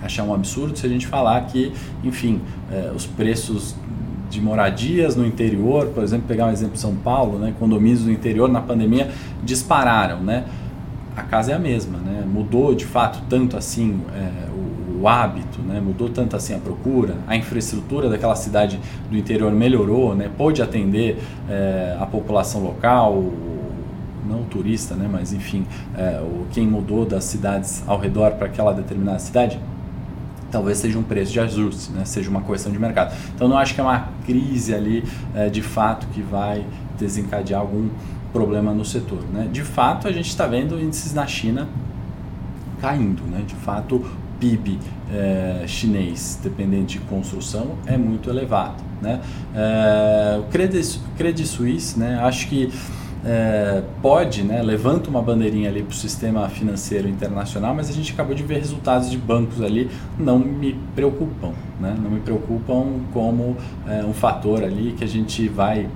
achar 0.04 0.24
um 0.24 0.34
absurdo 0.34 0.78
se 0.78 0.86
a 0.86 0.90
gente 0.90 1.08
falar 1.08 1.40
que, 1.46 1.72
enfim, 2.04 2.42
é, 2.70 2.92
os 2.94 3.06
preços 3.06 3.76
de 4.30 4.42
moradias 4.42 5.16
no 5.16 5.26
interior, 5.26 5.88
por 5.88 6.04
exemplo, 6.04 6.28
pegar 6.28 6.48
um 6.48 6.52
exemplo 6.52 6.76
São 6.76 6.96
Paulo, 6.96 7.38
né, 7.40 7.54
condomínios 7.58 8.04
no 8.04 8.12
interior 8.12 8.50
na 8.50 8.60
pandemia 8.60 9.10
dispararam, 9.44 10.20
né? 10.22 10.46
A 11.16 11.22
casa 11.22 11.52
é 11.52 11.56
a 11.56 11.60
mesma, 11.60 12.00
né? 12.00 12.24
Mudou 12.26 12.74
de 12.74 12.86
fato 12.86 13.22
tanto 13.30 13.56
assim 13.56 14.02
é, 14.16 14.50
o 15.04 15.08
hábito, 15.10 15.62
né? 15.62 15.82
mudou 15.82 16.08
tanto 16.08 16.34
assim 16.34 16.56
a 16.56 16.58
procura, 16.58 17.18
a 17.28 17.36
infraestrutura 17.36 18.08
daquela 18.08 18.38
cidade 18.38 18.80
do 19.12 19.18
interior 19.18 19.52
melhorou, 19.52 20.16
né? 20.16 20.32
pôde 20.38 20.62
atender 20.62 21.22
é, 21.50 21.98
a 22.00 22.06
população 22.06 22.64
local, 22.64 23.22
não 24.26 24.44
o 24.44 24.46
turista, 24.46 24.96
né? 24.96 25.10
mas 25.12 25.34
enfim, 25.34 25.68
é, 25.98 26.22
o, 26.22 26.46
quem 26.54 26.66
mudou 26.66 27.06
das 27.06 27.26
cidades 27.26 27.84
ao 27.86 28.00
redor 28.00 28.32
para 28.36 28.48
aquela 28.48 28.72
determinada 28.72 29.20
cidade, 29.20 29.60
talvez 30.50 30.78
seja 30.78 30.98
um 30.98 31.04
preço 31.04 31.34
de 31.34 31.40
ajuste, 31.42 31.92
né? 31.92 32.06
seja 32.06 32.30
uma 32.30 32.40
correção 32.40 32.72
de 32.72 32.80
mercado. 32.80 33.14
Então 33.36 33.50
não 33.50 33.58
acho 33.58 33.76
que 33.76 33.82
é 33.82 33.84
uma 33.84 34.08
crise 34.26 34.74
ali 34.74 35.04
é, 35.36 35.50
de 35.50 35.62
fato 35.62 36.08
que 36.14 36.22
vai 36.22 36.66
desencadear 36.98 37.60
algum 37.60 37.90
problema 38.32 38.74
no 38.74 38.86
setor. 38.86 39.20
Né? 39.34 39.50
De 39.52 39.64
fato, 39.64 40.08
a 40.08 40.14
gente 40.14 40.30
está 40.30 40.48
vendo 40.48 40.80
índices 40.80 41.14
na 41.14 41.28
China 41.28 41.68
caindo. 42.80 43.22
Né? 43.24 43.44
De 43.46 43.56
fato, 43.56 44.06
PIB 44.44 44.78
é, 45.10 45.64
chinês 45.66 46.38
dependente 46.44 47.00
de 47.00 47.06
construção 47.06 47.78
é 47.86 47.98
muito 47.98 48.30
elevado. 48.30 48.84
Né? 49.02 49.22
É, 49.56 50.38
o 50.40 50.44
Credit, 50.52 51.00
Credit 51.18 51.48
Suisse, 51.48 51.98
né, 51.98 52.20
acho 52.22 52.50
que 52.50 52.70
é, 53.26 53.82
pode, 54.02 54.44
né, 54.44 54.62
levanta 54.62 55.10
uma 55.10 55.22
bandeirinha 55.22 55.70
ali 55.70 55.82
para 55.82 55.92
o 55.92 55.96
sistema 55.96 56.50
financeiro 56.50 57.08
internacional, 57.08 57.74
mas 57.74 57.90
a 57.90 57.94
gente 57.94 58.12
acabou 58.12 58.36
de 58.36 58.44
ver 58.44 58.60
resultados 58.60 59.10
de 59.10 59.18
bancos 59.18 59.62
ali, 59.62 59.90
não 60.20 60.38
me 60.38 60.78
preocupam, 60.94 61.54
né, 61.80 61.96
não 62.02 62.12
me 62.12 62.20
preocupam 62.20 63.00
como 63.14 63.56
é, 63.88 64.04
um 64.04 64.14
fator 64.14 64.62
ali 64.62 64.94
que 64.98 65.06
a 65.06 65.08
gente 65.08 65.48
vai, 65.48 65.88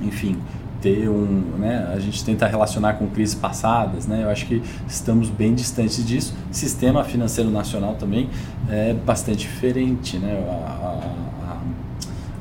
enfim, 0.00 0.36
ter 0.80 1.08
um, 1.08 1.42
né, 1.58 1.90
a 1.92 1.98
gente 1.98 2.24
tenta 2.24 2.46
relacionar 2.46 2.94
com 2.94 3.06
crises 3.08 3.34
passadas, 3.34 4.06
né, 4.06 4.22
eu 4.24 4.30
acho 4.30 4.46
que 4.46 4.62
estamos 4.86 5.28
bem 5.28 5.54
distantes 5.54 6.04
disso. 6.06 6.34
Sistema 6.50 7.02
financeiro 7.04 7.50
nacional 7.50 7.94
também 7.94 8.30
é 8.68 8.94
bastante 8.94 9.38
diferente, 9.38 10.18
né, 10.18 10.44
a, 10.48 11.56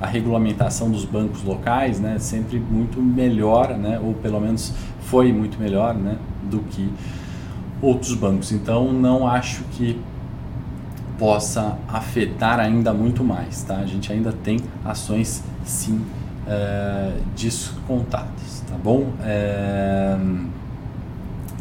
a, 0.01 0.05
a 0.05 0.07
regulamentação 0.07 0.91
dos 0.91 1.03
bancos 1.03 1.43
locais, 1.43 1.99
né, 1.99 2.19
sempre 2.19 2.59
muito 2.59 3.01
melhor, 3.01 3.75
né, 3.75 3.99
ou 3.99 4.13
pelo 4.13 4.39
menos 4.39 4.73
foi 5.01 5.33
muito 5.33 5.59
melhor, 5.59 5.95
né, 5.95 6.17
do 6.43 6.59
que 6.59 6.89
outros 7.81 8.13
bancos. 8.13 8.51
Então 8.51 8.91
não 8.93 9.27
acho 9.27 9.63
que 9.71 9.99
possa 11.17 11.77
afetar 11.87 12.59
ainda 12.59 12.93
muito 12.93 13.23
mais, 13.23 13.63
tá? 13.63 13.77
A 13.77 13.85
gente 13.87 14.13
ainda 14.13 14.31
tem 14.31 14.59
ações 14.85 15.43
sim 15.65 15.99
é, 16.47 17.11
descontados, 17.35 18.61
tá 18.67 18.75
bom? 18.81 19.11
É, 19.21 20.17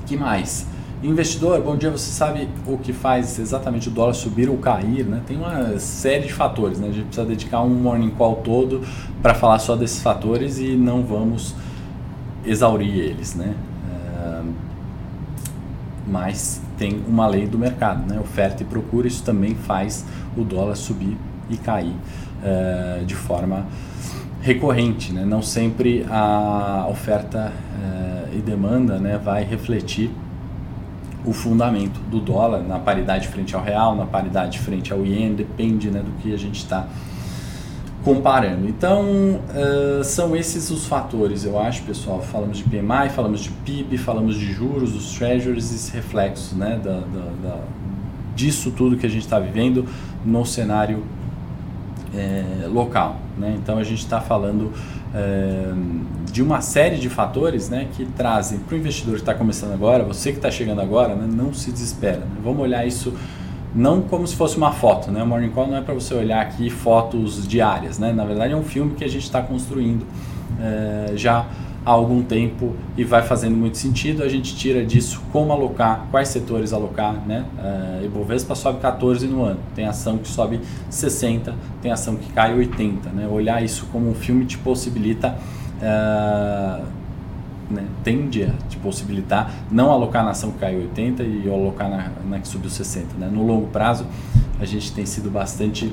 que 0.07 0.17
mais? 0.17 0.67
Investidor, 1.03 1.61
bom 1.61 1.77
dia, 1.77 1.91
você 1.91 2.11
sabe 2.11 2.49
o 2.67 2.79
que 2.79 2.93
faz 2.93 3.39
exatamente 3.39 3.89
o 3.89 3.91
dólar 3.91 4.15
subir 4.15 4.49
ou 4.49 4.57
cair, 4.57 5.05
né? 5.05 5.21
Tem 5.27 5.37
uma 5.37 5.79
série 5.79 6.27
de 6.27 6.33
fatores, 6.33 6.79
né? 6.79 6.89
A 6.89 6.93
gente 6.93 7.07
precisa 7.07 7.27
dedicar 7.27 7.63
um 7.63 7.69
morning 7.69 8.11
call 8.11 8.37
todo 8.37 8.83
para 9.21 9.35
falar 9.35 9.59
só 9.59 9.77
desses 9.77 10.01
fatores 10.01 10.59
e 10.59 10.75
não 10.75 11.03
vamos 11.03 11.55
exaurir 12.45 12.97
eles, 12.97 13.35
né? 13.35 13.55
É, 13.91 14.43
mas 16.09 16.63
tem 16.79 17.03
uma 17.07 17.27
lei 17.27 17.47
do 17.47 17.59
mercado, 17.59 18.11
né? 18.11 18.19
Oferta 18.19 18.63
e 18.63 18.67
procura, 18.67 19.07
isso 19.07 19.23
também 19.23 19.55
faz 19.55 20.05
o 20.37 20.45
dólar 20.45 20.77
subir 20.77 21.17
e 21.51 21.57
cair 21.57 21.95
de 23.07 23.15
forma 23.15 23.67
recorrente, 24.47 25.13
né? 25.13 25.25
não 25.25 25.43
sempre 25.43 26.07
a 26.09 26.87
oferta 26.89 27.53
eh, 27.83 28.37
e 28.37 28.39
demanda 28.39 28.97
né, 28.97 29.19
vai 29.19 29.43
refletir 29.43 30.09
o 31.25 31.33
fundamento 31.33 31.99
do 32.09 32.21
dólar 32.21 32.63
na 32.63 32.79
paridade 32.79 33.27
frente 33.27 33.57
ao 33.57 33.63
real, 33.63 33.97
na 33.97 34.07
paridade 34.07 34.61
frente 34.61 34.93
ao 34.93 35.05
ien, 35.05 35.35
depende 35.35 35.91
né, 35.91 35.99
do 35.99 36.13
que 36.23 36.33
a 36.33 36.37
gente 36.37 36.59
está 36.59 36.87
comparando. 38.05 38.69
Então, 38.69 39.03
uh, 39.03 40.05
são 40.05 40.37
esses 40.37 40.71
os 40.71 40.87
fatores, 40.87 41.45
eu 41.45 41.59
acho, 41.59 41.83
pessoal. 41.83 42.23
Falamos 42.23 42.59
de 42.59 42.63
PMI, 42.63 43.11
falamos 43.13 43.41
de 43.41 43.51
PIB, 43.51 43.99
falamos 43.99 44.37
de 44.37 44.53
juros, 44.53 44.93
dos 44.93 45.13
treasuries, 45.19 45.75
esse 45.75 45.93
reflexo 45.93 46.55
né, 46.55 46.81
da, 46.81 47.01
da, 47.01 47.33
da 47.43 47.59
disso 48.37 48.71
tudo 48.71 48.97
que 48.97 49.07
a 49.07 49.11
gente 49.11 49.25
está 49.25 49.41
vivendo 49.41 49.85
no 50.25 50.47
cenário 50.47 51.03
é, 52.17 52.67
local. 52.67 53.17
Né? 53.37 53.55
Então 53.63 53.79
a 53.79 53.85
gente 53.85 54.01
está 54.01 54.21
falando 54.21 54.73
é, 55.15 55.73
de 56.33 56.43
uma 56.43 56.61
série 56.61 56.97
de 56.97 57.09
fatores 57.09 57.69
né, 57.69 57.89
que 57.97 58.05
trazem 58.05 58.59
para 58.59 58.75
o 58.75 58.79
investidor 58.79 59.15
que 59.15 59.21
está 59.21 59.35
começando 59.35 59.73
agora, 59.73 60.03
você 60.05 60.31
que 60.31 60.39
está 60.39 60.51
chegando 60.51 60.81
agora, 60.81 61.15
né, 61.15 61.29
não 61.31 61.53
se 61.53 61.71
desespera. 61.71 62.19
Né? 62.19 62.37
Vamos 62.43 62.61
olhar 62.61 62.87
isso 62.87 63.13
não 63.75 64.01
como 64.01 64.27
se 64.27 64.35
fosse 64.35 64.57
uma 64.57 64.73
foto, 64.73 65.11
né? 65.11 65.23
O 65.23 65.27
Morning 65.27 65.51
Call 65.51 65.67
não 65.67 65.77
é 65.77 65.83
para 65.83 65.93
você 65.93 66.15
olhar 66.15 66.41
aqui 66.41 66.71
fotos 66.71 67.47
diárias, 67.47 67.99
né? 67.99 68.11
Na 68.11 68.25
verdade 68.25 68.55
é 68.55 68.57
um 68.57 68.63
filme 68.63 68.95
que 68.95 69.05
a 69.05 69.09
gente 69.09 69.25
está 69.25 69.43
construindo 69.43 70.07
é, 70.59 71.13
já 71.15 71.45
há 71.87 71.91
algum 71.93 72.21
tempo 72.21 72.75
e 72.97 73.05
vai 73.05 73.23
fazendo 73.23 73.57
muito 73.57 73.79
sentido. 73.79 74.25
A 74.25 74.29
gente 74.29 74.57
tira 74.57 74.85
disso 74.85 75.23
como 75.31 75.53
alocar, 75.53 76.09
quais 76.11 76.29
setores 76.29 76.73
alocar, 76.73 77.15
né? 77.25 77.45
Uh, 77.57 78.05
Ibovespa 78.05 78.57
sobe 78.57 78.81
14 78.81 79.29
no 79.29 79.45
ano, 79.45 79.61
tem 79.77 79.87
ação 79.87 80.19
que 80.19 80.27
sobe 80.27 80.61
60, 80.91 81.55
tem 81.81 81.93
ação 81.93 82.17
que 82.17 82.33
cai 82.33 82.53
80, 82.53 83.11
né? 83.11 83.29
Olhar 83.29 83.63
isso 83.63 83.87
como 83.93 84.11
um 84.11 84.15
filme 84.15 84.45
te 84.45 84.59
possibilita 84.59 85.39
uh, 85.77 86.85
né, 87.71 87.85
tende 88.05 88.45
a 88.45 88.51
te 88.69 88.77
possibilitar 88.79 89.53
não 89.71 89.91
alocar 89.91 90.25
na 90.25 90.31
ação 90.31 90.51
que 90.51 90.59
caiu 90.59 90.81
80 90.81 91.23
e 91.23 91.49
alocar 91.49 91.89
na, 91.89 92.11
na 92.29 92.39
que 92.39 92.49
subiu 92.49 92.71
60. 92.71 93.15
Né? 93.19 93.29
No 93.33 93.45
longo 93.45 93.69
prazo, 93.69 94.07
a 94.61 94.65
gente 94.65 94.93
tem 94.93 95.07
sido 95.07 95.31
bastante 95.31 95.93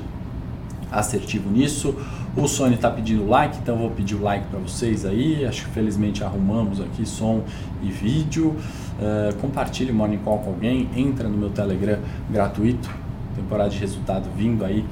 assertivo 0.90 1.50
nisso. 1.50 1.94
O 2.36 2.48
Sony 2.48 2.74
está 2.74 2.90
pedindo 2.90 3.28
like, 3.28 3.58
então 3.58 3.76
vou 3.76 3.90
pedir 3.90 4.16
o 4.16 4.22
like 4.22 4.48
para 4.48 4.58
vocês 4.58 5.04
aí. 5.04 5.46
Acho 5.46 5.66
que 5.66 5.70
felizmente 5.70 6.24
arrumamos 6.24 6.80
aqui 6.80 7.06
som 7.06 7.44
e 7.80 7.88
vídeo. 7.88 8.56
Uh, 8.98 9.34
compartilhe 9.40 9.92
o 9.92 9.94
Morning 9.94 10.18
Call 10.18 10.38
com 10.38 10.50
alguém, 10.50 10.88
entra 10.96 11.28
no 11.28 11.38
meu 11.38 11.50
Telegram 11.50 11.98
gratuito, 12.28 12.90
temporada 13.36 13.70
de 13.70 13.78
resultado 13.78 14.28
vindo 14.36 14.64
aí. 14.64 14.84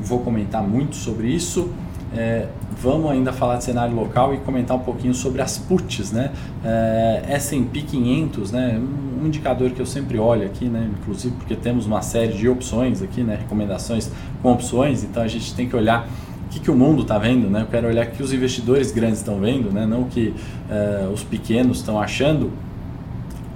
Vou 0.00 0.20
comentar 0.20 0.62
muito 0.62 0.96
sobre 0.96 1.28
isso. 1.28 1.70
É, 2.14 2.46
vamos 2.80 3.10
ainda 3.10 3.32
falar 3.32 3.56
de 3.56 3.64
cenário 3.64 3.94
local 3.94 4.32
e 4.32 4.38
comentar 4.38 4.76
um 4.76 4.80
pouquinho 4.80 5.12
sobre 5.12 5.42
as 5.42 5.58
puts, 5.58 6.12
né? 6.12 6.32
É, 6.64 7.24
S&P 7.28 7.82
500, 7.82 8.52
né? 8.52 8.80
Um 9.22 9.26
indicador 9.26 9.70
que 9.70 9.80
eu 9.80 9.86
sempre 9.86 10.18
olho 10.18 10.46
aqui, 10.46 10.66
né? 10.66 10.88
Inclusive 10.98 11.34
porque 11.36 11.56
temos 11.56 11.84
uma 11.84 12.00
série 12.00 12.32
de 12.32 12.48
opções 12.48 13.02
aqui, 13.02 13.22
né? 13.22 13.36
Recomendações 13.40 14.10
com 14.40 14.52
opções, 14.52 15.04
então 15.04 15.22
a 15.22 15.28
gente 15.28 15.54
tem 15.54 15.68
que 15.68 15.76
olhar 15.76 16.08
o 16.46 16.48
que, 16.48 16.60
que 16.60 16.70
o 16.70 16.74
mundo 16.74 17.02
está 17.02 17.18
vendo, 17.18 17.50
né? 17.50 17.62
Eu 17.62 17.66
quero 17.66 17.88
olhar 17.88 18.06
o 18.06 18.10
que 18.10 18.22
os 18.22 18.32
investidores 18.32 18.92
grandes 18.92 19.18
estão 19.18 19.38
vendo, 19.38 19.70
né? 19.72 19.84
Não 19.84 20.02
o 20.02 20.06
que 20.06 20.34
é, 20.70 21.08
os 21.12 21.22
pequenos 21.22 21.78
estão 21.78 22.00
achando. 22.00 22.50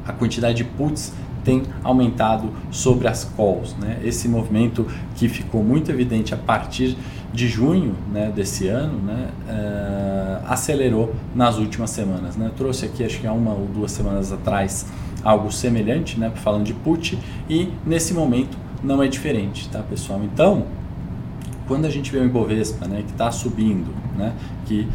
A 0.06 0.12
quantidade 0.12 0.56
de 0.56 0.64
puts 0.64 1.12
tem 1.44 1.62
aumentado 1.82 2.50
sobre 2.70 3.08
as 3.08 3.24
calls. 3.24 3.74
Né? 3.78 4.00
Esse 4.04 4.28
movimento 4.28 4.86
que 5.16 5.28
ficou 5.28 5.62
muito 5.62 5.90
evidente 5.90 6.34
a 6.34 6.36
partir 6.36 6.96
de 7.32 7.48
junho 7.48 7.94
né, 8.12 8.32
desse 8.34 8.66
ano 8.66 8.98
né, 8.98 9.28
uh, 9.48 10.44
acelerou 10.48 11.14
nas 11.34 11.58
últimas 11.58 11.90
semanas. 11.90 12.36
Né? 12.36 12.50
trouxe 12.56 12.86
aqui, 12.86 13.04
acho 13.04 13.20
que 13.20 13.26
há 13.26 13.32
uma 13.32 13.52
ou 13.52 13.66
duas 13.66 13.92
semanas 13.92 14.32
atrás, 14.32 14.86
algo 15.22 15.52
semelhante, 15.52 16.18
né, 16.18 16.32
falando 16.34 16.64
de 16.64 16.74
put, 16.74 17.16
e 17.48 17.68
nesse 17.86 18.12
momento 18.12 18.58
não 18.82 19.02
é 19.02 19.06
diferente, 19.06 19.68
tá 19.68 19.80
pessoal? 19.80 20.20
Então, 20.24 20.64
quando 21.70 21.84
a 21.84 21.88
gente 21.88 22.10
vê 22.10 22.18
o 22.18 22.24
Ibovespa, 22.24 22.88
né, 22.88 23.04
que 23.06 23.12
está 23.12 23.30
subindo, 23.30 23.94
né, 24.18 24.34
que 24.66 24.88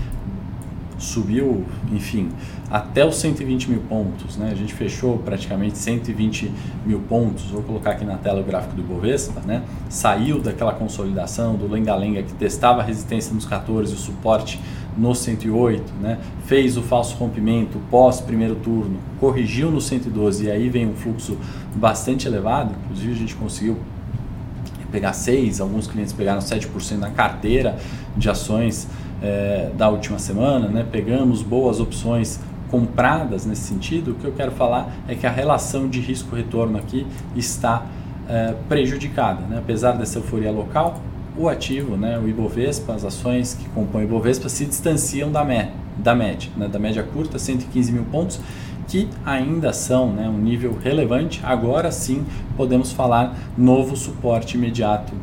subiu, 0.98 1.64
enfim, 1.90 2.28
até 2.70 3.06
os 3.06 3.16
120 3.16 3.70
mil 3.70 3.80
pontos, 3.80 4.36
né? 4.36 4.50
A 4.52 4.56
gente 4.56 4.74
fechou 4.74 5.18
praticamente 5.20 5.78
120 5.78 6.52
mil 6.86 7.00
pontos. 7.00 7.46
Vou 7.46 7.62
colocar 7.62 7.92
aqui 7.92 8.04
na 8.04 8.18
tela 8.18 8.42
o 8.42 8.44
gráfico 8.44 8.76
do 8.76 8.82
Ibovespa, 8.82 9.42
né? 9.42 9.64
Saiu 9.88 10.40
daquela 10.40 10.74
consolidação 10.74 11.56
do 11.56 11.68
lenga-lenga 11.68 12.24
que 12.24 12.34
testava 12.34 12.82
a 12.82 12.84
resistência 12.84 13.34
nos 13.34 13.46
14, 13.46 13.94
o 13.94 13.98
suporte 13.98 14.60
no 14.98 15.16
108, 15.16 15.94
né? 16.02 16.18
Fez 16.46 16.76
o 16.76 16.82
falso 16.82 17.16
rompimento 17.16 17.80
pós 17.90 18.20
primeiro 18.20 18.56
turno, 18.56 18.98
corrigiu 19.20 19.72
no 19.72 19.80
112 19.80 20.46
e 20.46 20.52
aí 20.52 20.70
vem 20.70 20.88
um 20.88 20.96
fluxo 20.96 21.38
bastante 21.76 22.28
elevado. 22.28 22.74
Inclusive 22.84 23.14
a 23.14 23.18
gente 23.18 23.36
conseguiu 23.36 23.78
pegar 24.96 25.12
6, 25.12 25.60
alguns 25.60 25.88
clientes 25.88 26.14
pegaram 26.14 26.40
7% 26.40 26.98
na 26.98 27.10
carteira 27.10 27.76
de 28.16 28.30
ações 28.30 28.88
é, 29.22 29.70
da 29.78 29.90
última 29.90 30.18
semana, 30.18 30.70
né? 30.70 30.86
pegamos 30.90 31.42
boas 31.42 31.82
opções 31.82 32.40
compradas 32.72 33.46
nesse 33.46 33.64
sentido, 33.64 34.12
o 34.12 34.16
que 34.16 34.24
eu 34.24 34.32
quero 34.32 34.52
falar 34.52 34.90
é 35.06 35.14
que 35.14 35.28
a 35.28 35.30
relação 35.30 35.90
de 35.90 36.00
risco-retorno 36.00 36.78
aqui 36.78 37.06
está 37.36 37.86
é, 38.30 38.56
prejudicada. 38.70 39.42
Né? 39.42 39.58
Apesar 39.58 39.92
dessa 39.92 40.20
euforia 40.20 40.50
local, 40.50 41.02
o 41.38 41.50
ativo, 41.50 41.98
né, 41.98 42.18
o 42.18 42.30
Ibovespa, 42.30 42.94
as 42.94 43.04
ações 43.04 43.54
que 43.54 43.68
compõem 43.70 44.04
o 44.04 44.08
Ibovespa 44.08 44.48
se 44.48 44.66
distanciam 44.66 45.30
da, 45.30 45.44
me, 45.44 45.68
da 45.98 46.16
média, 46.16 46.50
né, 46.56 46.70
da 46.70 46.80
média 46.80 47.04
curta, 47.04 47.38
115 47.38 47.92
mil 47.92 48.06
pontos, 48.06 48.40
que 48.88 49.10
ainda 49.26 49.74
são 49.74 50.12
né, 50.12 50.28
um 50.30 50.38
nível 50.38 50.78
relevante. 50.82 51.42
Agora 51.44 51.92
sim 51.92 52.26
podemos 52.56 52.92
falar 52.92 53.36
novo 53.58 53.96
suporte 53.96 54.58
imediato 54.58 55.14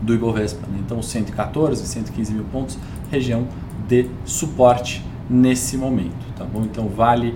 do 0.00 0.14
Ibovespa. 0.14 0.66
Né? 0.66 0.78
Então, 0.84 1.02
114, 1.02 1.86
115 1.86 2.32
mil 2.32 2.44
pontos, 2.44 2.78
região 3.10 3.46
de 3.88 4.06
suporte 4.24 5.04
nesse 5.28 5.76
momento, 5.76 6.32
tá 6.36 6.44
bom? 6.44 6.62
Então, 6.62 6.88
vale. 6.88 7.34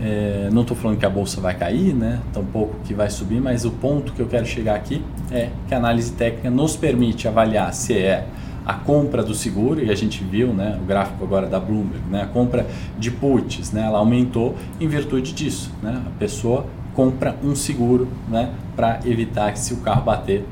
É, 0.00 0.48
não 0.50 0.62
estou 0.62 0.76
falando 0.76 0.98
que 0.98 1.06
a 1.06 1.10
bolsa 1.10 1.40
vai 1.40 1.56
cair, 1.56 1.94
né? 1.94 2.18
Tampouco 2.32 2.74
que 2.82 2.92
vai 2.92 3.08
subir, 3.08 3.40
mas 3.40 3.64
o 3.64 3.70
ponto 3.70 4.12
que 4.12 4.20
eu 4.20 4.26
quero 4.26 4.44
chegar 4.44 4.74
aqui 4.74 5.00
é 5.30 5.50
que 5.68 5.74
a 5.74 5.76
análise 5.76 6.12
técnica 6.12 6.50
nos 6.50 6.74
permite 6.74 7.28
avaliar 7.28 7.72
se 7.72 7.96
é 7.96 8.26
a 8.64 8.74
compra 8.74 9.22
do 9.22 9.34
seguro, 9.34 9.82
e 9.82 9.90
a 9.90 9.94
gente 9.94 10.22
viu 10.22 10.48
né, 10.48 10.78
o 10.80 10.84
gráfico 10.84 11.24
agora 11.24 11.46
da 11.46 11.58
Bloomberg, 11.58 12.04
né, 12.10 12.22
a 12.22 12.26
compra 12.26 12.66
de 12.98 13.10
puts, 13.10 13.72
né, 13.72 13.82
ela 13.82 13.98
aumentou 13.98 14.56
em 14.80 14.86
virtude 14.86 15.32
disso. 15.32 15.72
Né, 15.82 16.00
a 16.06 16.18
pessoa 16.18 16.66
compra 16.94 17.36
um 17.42 17.54
seguro 17.54 18.08
né, 18.28 18.52
para 18.76 19.00
evitar 19.04 19.52
que 19.52 19.58
se 19.58 19.74
o 19.74 19.78
carro 19.78 20.02
bater 20.02 20.44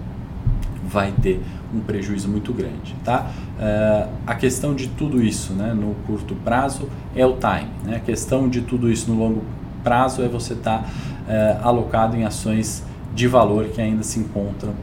vai 0.84 1.12
ter 1.12 1.40
um 1.72 1.80
prejuízo 1.80 2.28
muito 2.28 2.52
grande. 2.52 2.94
Tá? 3.04 3.30
Uh, 3.58 4.10
a 4.26 4.34
questão 4.34 4.74
de 4.74 4.88
tudo 4.88 5.22
isso 5.22 5.52
né, 5.52 5.72
no 5.72 5.94
curto 6.06 6.34
prazo 6.34 6.88
é 7.14 7.24
o 7.24 7.34
time. 7.34 7.70
Né? 7.84 7.96
A 7.96 8.00
questão 8.00 8.48
de 8.48 8.62
tudo 8.62 8.90
isso 8.90 9.10
no 9.10 9.18
longo 9.18 9.44
prazo 9.84 10.22
é 10.22 10.28
você 10.28 10.54
estar 10.54 10.82
tá, 10.82 11.62
uh, 11.62 11.68
alocado 11.68 12.16
em 12.16 12.24
ações 12.24 12.84
de 13.14 13.28
valor 13.28 13.66
que 13.66 13.80
ainda 13.80 14.02
se 14.02 14.18
encontram 14.18 14.74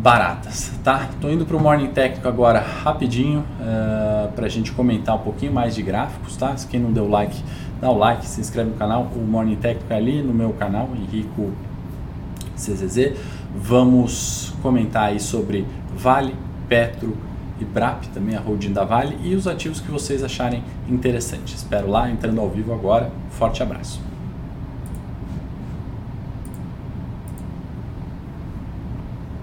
baratas, 0.00 0.72
tá? 0.82 1.10
Tô 1.20 1.28
indo 1.28 1.44
para 1.44 1.54
o 1.54 1.60
Morning 1.60 1.88
Técnico 1.88 2.26
agora 2.26 2.58
rapidinho 2.58 3.40
uh, 3.60 4.32
para 4.32 4.46
a 4.46 4.48
gente 4.48 4.72
comentar 4.72 5.14
um 5.14 5.18
pouquinho 5.18 5.52
mais 5.52 5.74
de 5.74 5.82
gráficos, 5.82 6.36
tá? 6.38 6.56
Se 6.56 6.66
quem 6.66 6.80
não 6.80 6.90
deu 6.90 7.06
like, 7.06 7.36
dá 7.78 7.90
o 7.90 7.98
like, 7.98 8.26
se 8.26 8.40
inscreve 8.40 8.70
no 8.70 8.76
canal. 8.76 9.10
O 9.14 9.18
Morning 9.18 9.56
Técnico 9.56 9.92
é 9.92 9.96
ali 9.96 10.22
no 10.22 10.32
meu 10.32 10.54
canal, 10.54 10.88
Henrico 10.96 11.50
CZZ. 12.56 13.12
Vamos 13.54 14.54
comentar 14.62 15.10
aí 15.10 15.20
sobre 15.20 15.66
Vale, 15.94 16.34
Petro 16.66 17.14
e 17.60 17.64
Brap, 17.64 18.04
também 18.14 18.34
a 18.34 18.40
holding 18.40 18.72
da 18.72 18.84
Vale, 18.84 19.18
e 19.22 19.34
os 19.34 19.46
ativos 19.46 19.80
que 19.80 19.90
vocês 19.90 20.24
acharem 20.24 20.64
interessantes. 20.88 21.56
Espero 21.56 21.90
lá, 21.90 22.10
entrando 22.10 22.40
ao 22.40 22.48
vivo 22.48 22.72
agora. 22.72 23.10
Forte 23.32 23.62
abraço. 23.62 24.09